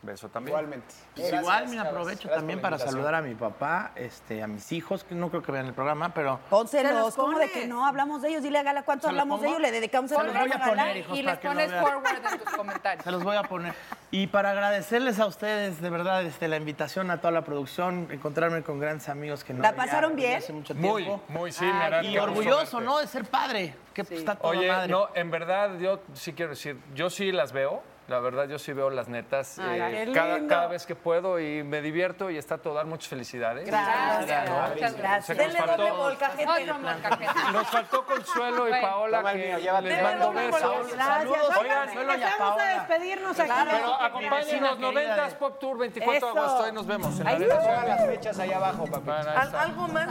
[0.08, 0.56] beso también.
[0.56, 0.86] Igualmente.
[1.14, 4.72] Pues Gracias, igual me aprovecho Gracias también para saludar a mi papá, este, a mis
[4.72, 7.66] hijos, que no creo que vean el programa, pero Se Pónselos, los ¿cómo de que
[7.66, 8.42] no hablamos de ellos?
[8.42, 10.50] Dile a Gala cuánto ¿Se los hablamos de ellos, le dedicamos el Se los voy
[10.52, 13.04] a a poner, hijos, Y les pones forward en tus comentarios.
[13.04, 13.74] Se los voy a poner.
[14.10, 18.62] Y para agradecerles a ustedes, de verdad, este, la invitación a toda la producción, encontrarme
[18.62, 20.38] con grandes amigos que no ¿La pasaron bien?
[20.38, 21.22] hace mucho Muy, tiempo.
[21.28, 22.84] muy, sí, me harán Y orgulloso, verte.
[22.90, 22.98] ¿no?
[22.98, 24.88] De ser padre, que está toda Oye, madre.
[24.90, 27.82] no, en verdad, yo sí quiero decir, yo sí las veo.
[28.08, 30.48] La verdad, yo sí veo las netas Ay, eh, qué cada, lindo.
[30.48, 33.66] cada vez que puedo y me divierto y está todo dar muchas felicidades.
[33.66, 34.68] Gracias, ¿no?
[34.74, 35.28] muchas gracias.
[35.28, 36.48] Nos Denle doble faltó, molcajete.
[36.62, 37.52] Otro molcajete.
[37.52, 39.88] nos faltó Consuelo y Paola toma el que llévate.
[39.88, 40.62] les Denle mando doble besos.
[40.62, 40.94] molcajete.
[40.96, 41.18] Gracias.
[41.18, 42.64] Saludos, Oigan, Consuelo y a Empezamos a Paola.
[42.88, 43.52] despedirnos aquí.
[43.70, 46.28] Pero acompáñenos, querida 90 de- Pop Tour, 24 de Eso.
[46.40, 47.84] agosto, ahí nos vemos en la Ahí arena.
[47.84, 49.04] Las fechas ahí abajo, papi.
[49.04, 49.60] Bueno, ahí Al- está.
[49.62, 50.08] algo más.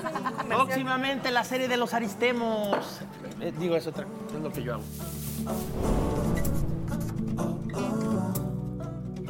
[0.48, 3.02] Próximamente la serie de los Aristemos.
[3.42, 4.84] Eh, digo, es otra, es lo que yo hago.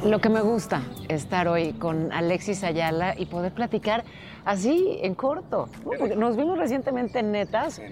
[0.04, 4.04] Lo que me gusta estar hoy con Alexis Ayala y poder platicar
[4.44, 5.68] así en corto.
[6.16, 7.82] nos vimos recientemente en Netas,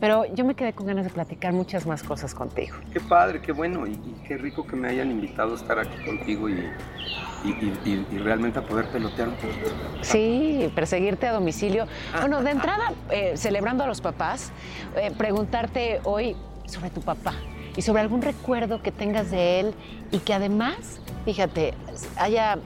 [0.00, 2.76] pero yo me quedé con ganas de platicar muchas más cosas contigo.
[2.90, 6.02] Qué padre, qué bueno y, y qué rico que me hayan invitado a estar aquí
[6.06, 9.70] contigo y realmente a poder pelotear un poquito.
[10.00, 11.86] Sí, perseguirte a domicilio.
[12.18, 14.52] Bueno, de entrada, eh, celebrando a los papás,
[14.96, 16.34] eh, preguntarte hoy
[16.64, 17.34] sobre tu papá
[17.76, 19.74] y sobre algún recuerdo que tengas de él
[20.10, 21.74] y que además, fíjate,
[22.16, 22.58] haya,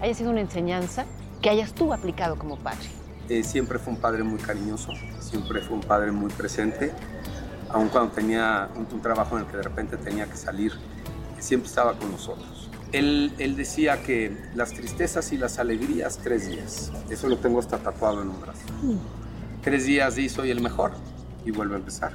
[0.00, 1.06] haya sido una enseñanza
[1.40, 2.86] que hayas tú aplicado como padre.
[3.28, 6.92] Eh, siempre fue un padre muy cariñoso, siempre fue un padre muy presente,
[7.70, 10.72] aun cuando tenía un, un trabajo en el que de repente tenía que salir,
[11.38, 12.68] siempre estaba con nosotros.
[12.92, 16.90] Él, él decía que las tristezas y las alegrías, tres días.
[17.08, 18.60] Eso lo tengo hasta tatuado en un brazo.
[19.62, 20.92] Tres días di soy el mejor
[21.44, 22.12] y vuelve a empezar.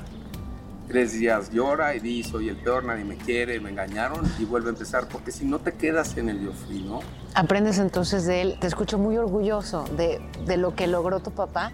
[0.87, 4.67] Tres días llora y di soy el peor, nadie me quiere, me engañaron y vuelve
[4.67, 6.99] a empezar, porque si no te quedas en el yo fui, ¿no?
[7.33, 11.71] Aprendes entonces de él, te escucho muy orgulloso de, de lo que logró tu papá.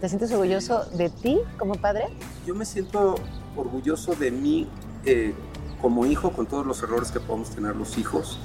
[0.00, 2.04] ¿Te sientes orgulloso de ti como padre?
[2.46, 3.14] Yo me siento
[3.56, 4.68] orgulloso de mí
[5.06, 5.32] eh,
[5.80, 8.38] como hijo, con todos los errores que podemos tener los hijos.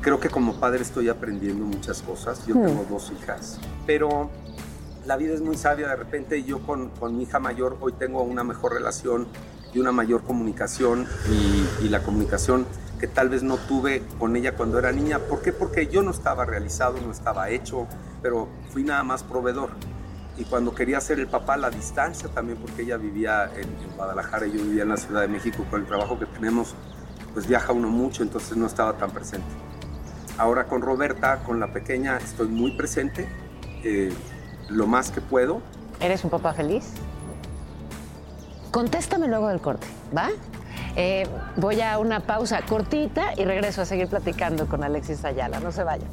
[0.00, 2.44] Creo que como padre estoy aprendiendo muchas cosas.
[2.46, 2.66] Yo Hmm.
[2.66, 4.30] tengo dos hijas, pero
[5.08, 5.88] la vida es muy sabia.
[5.88, 9.26] De repente yo con, con mi hija mayor hoy tengo una mejor relación
[9.72, 12.66] y una mayor comunicación y, y la comunicación
[13.00, 15.18] que tal vez no tuve con ella cuando era niña.
[15.18, 15.52] ¿Por qué?
[15.52, 17.86] Porque yo no estaba realizado, no estaba hecho,
[18.20, 19.70] pero fui nada más proveedor.
[20.36, 24.46] Y cuando quería ser el papá, la distancia también, porque ella vivía en, en Guadalajara
[24.46, 26.74] y yo vivía en la Ciudad de México, con el trabajo que tenemos,
[27.32, 29.48] pues viaja uno mucho, entonces no estaba tan presente.
[30.36, 33.28] Ahora con Roberta, con la pequeña, estoy muy presente,
[33.82, 34.12] eh,
[34.68, 35.60] lo más que puedo.
[36.00, 36.92] ¿Eres un papá feliz?
[38.70, 40.28] Contéstame luego del corte, ¿va?
[40.96, 45.60] Eh, voy a una pausa cortita y regreso a seguir platicando con Alexis Ayala.
[45.60, 46.08] No se vayan.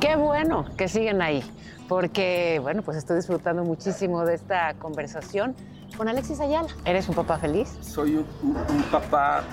[0.00, 1.44] Qué bueno que siguen ahí,
[1.88, 5.54] porque, bueno, pues estoy disfrutando muchísimo de esta conversación
[6.00, 6.66] con Alexis Ayala.
[6.86, 7.76] ¿Eres un papá feliz?
[7.82, 9.44] Soy un, un- un papá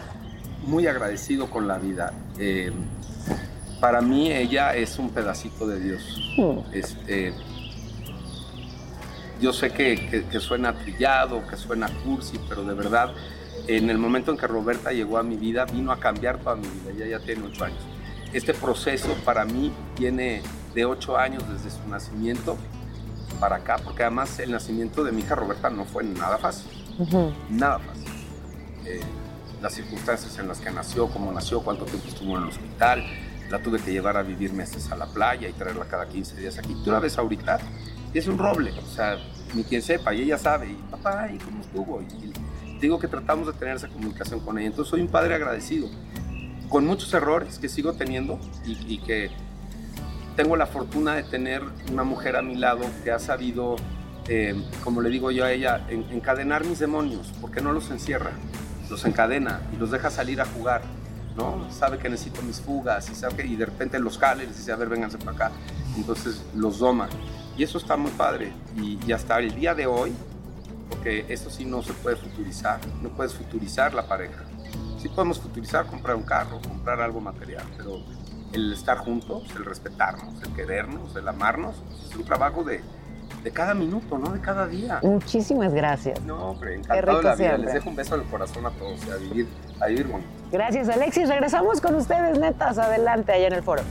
[0.65, 2.13] muy agradecido con la vida.
[2.39, 2.71] Eh,
[3.81, 6.01] para mí ella es un pedacito de Dios.
[6.71, 7.33] Este,
[9.41, 13.11] yo sé que, que- que suena trillado, que suena cursi, pero de verdad
[13.67, 16.65] en el momento en que Roberta llegó a mi vida, vino a cambiar toda mi
[16.65, 16.91] vida.
[16.95, 17.81] Ella ya tiene ocho años.
[18.31, 20.41] Este proceso para mí viene
[20.73, 22.55] de ocho años desde su nacimiento
[23.39, 26.69] para acá, porque además el nacimiento de mi hija Roberta no fue nada fácil,
[27.49, 28.05] nada fácil.
[28.85, 29.01] Eh,
[29.61, 33.03] las circunstancias en las que nació, cómo nació, cuánto tiempo estuvo en el hospital,
[33.49, 36.57] la tuve que llevar a vivir meses a la playa y traerla cada 15 días
[36.57, 36.75] aquí.
[36.83, 37.59] Tú la ves ahorita
[38.13, 39.17] y es un roble, o sea,
[39.53, 42.01] ni quien sepa, y ella sabe, y papá, ¿y cómo estuvo?
[42.01, 44.67] Y, y digo que tratamos de tener esa comunicación con ella.
[44.67, 45.89] Entonces soy un padre agradecido,
[46.69, 49.31] con muchos errores que sigo teniendo y, y que
[50.37, 51.61] tengo la fortuna de tener
[51.91, 53.75] una mujer a mi lado que ha sabido,
[54.29, 58.31] eh, como le digo yo a ella, en- encadenar mis demonios, porque no los encierra,
[58.89, 60.81] los encadena y los deja salir a jugar,
[61.35, 61.69] ¿no?
[61.71, 64.57] Sabe que necesito mis fugas y, sabe que- y de repente los jala y les
[64.57, 65.51] dice, a ver, vénganse para acá.
[65.97, 67.09] Entonces los doma.
[67.57, 68.53] Y eso está muy padre.
[68.79, 70.13] Y, y hasta el día de hoy,
[70.89, 74.43] porque eso sí no se puede futurizar, no puedes futurizar la pareja.
[75.01, 78.03] Sí podemos futurizar comprar un carro, comprar algo material, pero
[78.53, 81.75] el estar juntos, el respetarnos, el querernos, el amarnos,
[82.09, 82.81] es un trabajo de,
[83.43, 84.31] de cada minuto, ¿no?
[84.31, 84.99] De cada día.
[85.03, 86.21] Muchísimas gracias.
[86.21, 87.47] No, hombre, Qué encantado rico de la vida.
[87.49, 87.65] siempre.
[87.65, 89.47] Les dejo un beso en el corazón a todos y a vivir,
[89.81, 90.29] a vivir bonito.
[90.51, 91.27] Gracias, Alexis.
[91.27, 92.77] Regresamos con ustedes, netas.
[92.77, 93.83] Adelante, allá en el foro.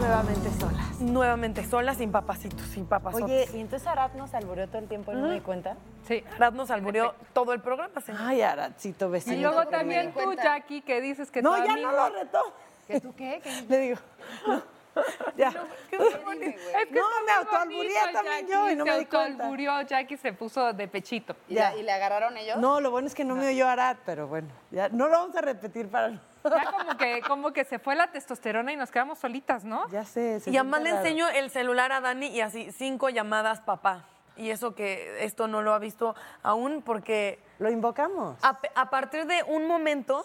[0.00, 0.85] Nuevamente solas.
[1.12, 3.24] Nuevamente solas, sin papacitos, sin papazotes.
[3.24, 5.76] Oye, ¿y entonces Arad nos albureó todo el tiempo y no me di cuenta?
[6.08, 6.22] Sí.
[6.36, 8.20] Arad nos albureó todo el programa, señor.
[8.24, 9.36] Ay, Aradcito, vecino.
[9.36, 12.40] Y luego también tú, Jackie, que dices que No, tu ya amigo- no lo retó.
[12.86, 13.40] ¿Que tú qué?
[13.68, 13.96] Le digo.
[15.36, 15.52] Ya.
[15.90, 16.46] Qué bonito.
[16.58, 17.92] Es que No, me bonito, también
[18.46, 19.82] Jackie, yo y no se me di cuenta.
[19.82, 21.36] Jackie se puso de pechito.
[21.48, 22.56] ¿Y, la- y le agarraron ellos?
[22.58, 25.36] No, lo bueno es que no me oyó Arad, pero bueno, ya no lo vamos
[25.36, 26.10] a repetir para.
[26.44, 29.88] Ya como que, como que se fue la testosterona y nos quedamos solitas, ¿no?
[29.90, 30.40] Ya sé.
[30.46, 34.04] Y además le enseño el celular a Dani y así, cinco llamadas papá.
[34.36, 37.40] Y eso que esto no lo ha visto aún porque...
[37.58, 38.36] Lo invocamos.
[38.42, 40.24] A partir de un momento,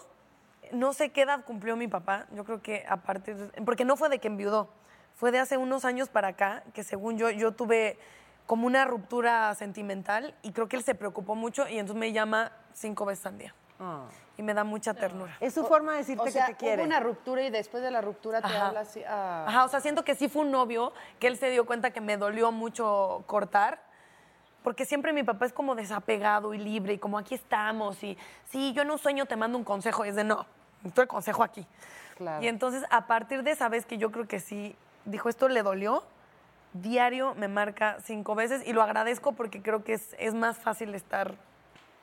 [0.72, 3.36] no sé qué edad cumplió mi papá, yo creo que a partir...
[3.36, 4.68] de- porque no fue de que enviudó,
[5.14, 7.98] fue de hace unos años para acá, que según yo, yo tuve
[8.46, 12.52] como una ruptura sentimental y creo que él se preocupó mucho y entonces me llama
[12.72, 13.54] cinco veces al día.
[14.38, 15.36] Y me da mucha ternura.
[15.40, 16.76] Es su forma de decirte O sea, que te quiere.
[16.82, 18.68] hubo una ruptura y después de la ruptura te Ajá.
[18.68, 19.02] habla así.
[19.06, 19.44] ah.
[19.48, 22.00] Ajá, o sea, siento que sí fue un novio, que él se dio cuenta que
[22.00, 23.82] me dolió mucho cortar,
[24.62, 28.16] porque siempre mi papá es como desapegado y libre, y como aquí estamos, y
[28.50, 30.46] sí, yo en un sueño te mando un consejo, y es de no,
[30.82, 31.66] necesito el consejo aquí.
[32.16, 32.42] Claro.
[32.44, 35.62] Y entonces, a partir de esa vez que yo creo que sí, dijo, esto le
[35.62, 36.02] dolió,
[36.74, 40.94] diario me marca cinco veces, y lo agradezco porque creo que es, es más fácil
[40.94, 41.34] estar,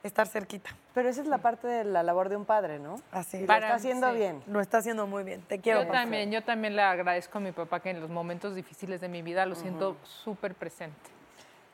[0.03, 0.71] estar cerquita.
[0.93, 2.95] Pero esa es la parte de la labor de un padre, ¿no?
[3.11, 3.37] Así.
[3.37, 4.17] Y lo Para- está haciendo sí.
[4.17, 4.43] bien.
[4.47, 5.83] Lo está haciendo muy bien, te quiero.
[5.83, 9.09] Yo también, yo también le agradezco a mi papá que en los momentos difíciles de
[9.09, 10.95] mi vida lo siento súper presente.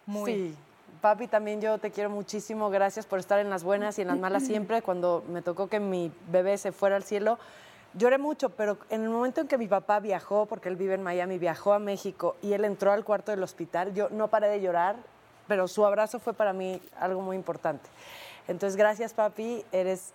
[0.06, 0.32] Muy.
[0.34, 0.58] Sí.
[1.02, 2.70] Papi, también yo te quiero muchísimo.
[2.70, 4.82] Gracias por estar en las buenas y en las malas siempre.
[4.82, 7.38] Cuando me tocó que mi bebé se fuera al cielo,
[7.94, 11.04] lloré mucho, pero en el momento en que mi papá viajó, porque él vive en
[11.04, 14.62] Miami, viajó a México y él entró al cuarto del hospital, yo no paré de
[14.62, 14.96] llorar,
[15.48, 17.90] pero su abrazo fue para mí algo muy importante.
[18.48, 19.66] Entonces, gracias, papi.
[19.72, 20.14] Eres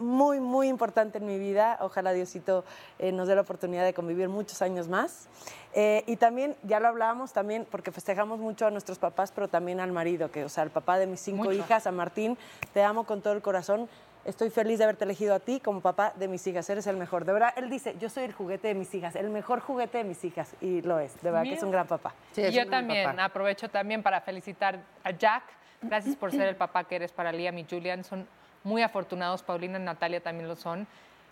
[0.00, 1.78] muy, muy importante en mi vida.
[1.80, 2.64] Ojalá Diosito
[2.98, 5.28] eh, nos dé la oportunidad de convivir muchos años más.
[5.74, 9.78] Eh, y también, ya lo hablábamos también, porque festejamos mucho a nuestros papás, pero también
[9.78, 11.52] al marido, que, o sea, el papá de mis cinco Mucho.
[11.52, 12.36] hijas, a Martín,
[12.72, 13.88] te amo con todo el corazón.
[14.24, 16.68] Estoy feliz de haberte elegido a ti como papá de mis hijas.
[16.68, 17.24] Eres el mejor.
[17.24, 20.04] De verdad, él dice, yo soy el juguete de mis hijas, el mejor juguete de
[20.04, 20.54] mis hijas.
[20.60, 21.14] Y lo es.
[21.22, 22.14] De verdad que es un gran papá.
[22.36, 25.44] y yo también aprovecho también para felicitar a Jack.
[25.82, 28.04] Gracias por ser el papá que eres para Liam y Julian.
[28.04, 28.26] Son
[28.64, 29.42] muy afortunados.
[29.42, 30.86] Paulina y Natalia también lo son.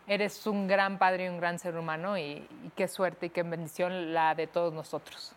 [0.07, 3.43] Eres un gran padre y un gran ser humano y, y qué suerte y qué
[3.43, 5.35] bendición la de todos nosotros.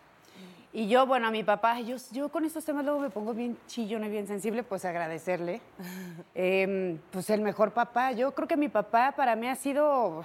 [0.74, 3.58] Y yo, bueno, a mi papá, yo, yo con estos temas luego me pongo bien
[3.66, 5.60] chillona y bien sensible, pues agradecerle.
[6.34, 8.12] Em, pues el mejor papá.
[8.12, 10.24] Yo creo que mi papá para mí ha sido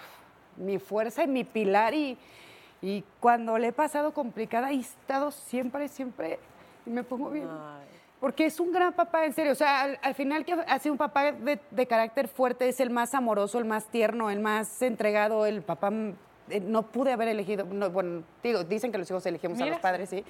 [0.56, 2.18] mi fuerza y mi pilar y,
[2.82, 6.40] y cuando le he pasado complicada, he estado siempre, siempre,
[6.86, 7.50] y me pongo bien.
[8.20, 9.52] Porque es un gran papá, en serio.
[9.52, 12.80] O sea, al, al final que ha sido un papá de, de carácter fuerte, es
[12.80, 15.92] el más amoroso, el más tierno, el más entregado, el papá...
[15.92, 16.14] mm,
[16.50, 19.80] eh, No pude haber elegido, no, bueno, digo, dicen que los hijos elegimos a los
[19.82, 20.24] padres, sí,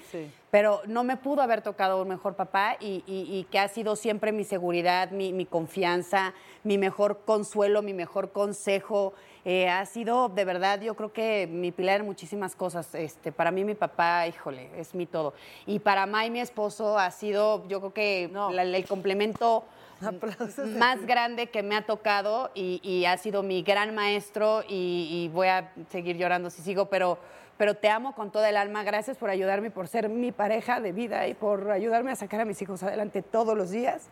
[0.50, 3.94] pero no me pudo haber tocado un mejor papá y, y- y que ha sido
[3.96, 6.34] siempre mi seguridad, mi, mi confianza,
[6.64, 9.14] mi mejor consuelo, mi mejor consejo.
[9.50, 12.94] Eh, ha sido de verdad, yo creo que mi pilar en muchísimas cosas.
[12.94, 15.32] Este, para mí mi papá, híjole, es mi todo.
[15.64, 19.64] Y para May, mi esposo, ha sido, yo creo que la- el complemento
[20.78, 25.28] más grande que me ha tocado y, y ha sido mi gran maestro y, y
[25.32, 27.16] voy a seguir llorando si sigo, pero,
[27.56, 28.82] pero te amo con toda el alma.
[28.84, 32.44] Gracias por ayudarme, por ser mi pareja de vida y por ayudarme a sacar a
[32.44, 34.08] mis hijos adelante todos los días.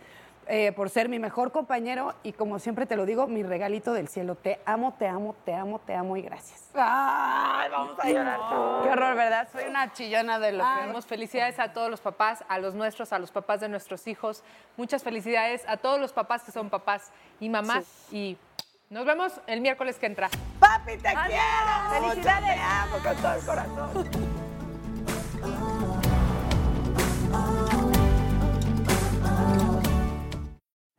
[0.48, 4.08] Eh, por ser mi mejor compañero y como siempre te lo digo, mi regalito del
[4.08, 4.36] cielo.
[4.36, 6.70] Te amo, te amo, te amo, te amo y gracias.
[6.74, 8.40] Ay, vamos a llorar.
[8.84, 9.48] Qué horror, ¿verdad?
[9.52, 13.12] Soy una chillona de lo que Damos felicidades a todos los papás, a los nuestros,
[13.12, 14.44] a los papás de nuestros hijos.
[14.76, 18.08] Muchas felicidades a todos los papás que son papás y mamás.
[18.12, 18.38] Y
[18.88, 20.28] nos vemos el miércoles que entra.
[20.60, 22.12] ¡Papi, te quiero!
[22.12, 22.54] ¡Felicidades!
[22.54, 24.36] Te amo con todo el corazón.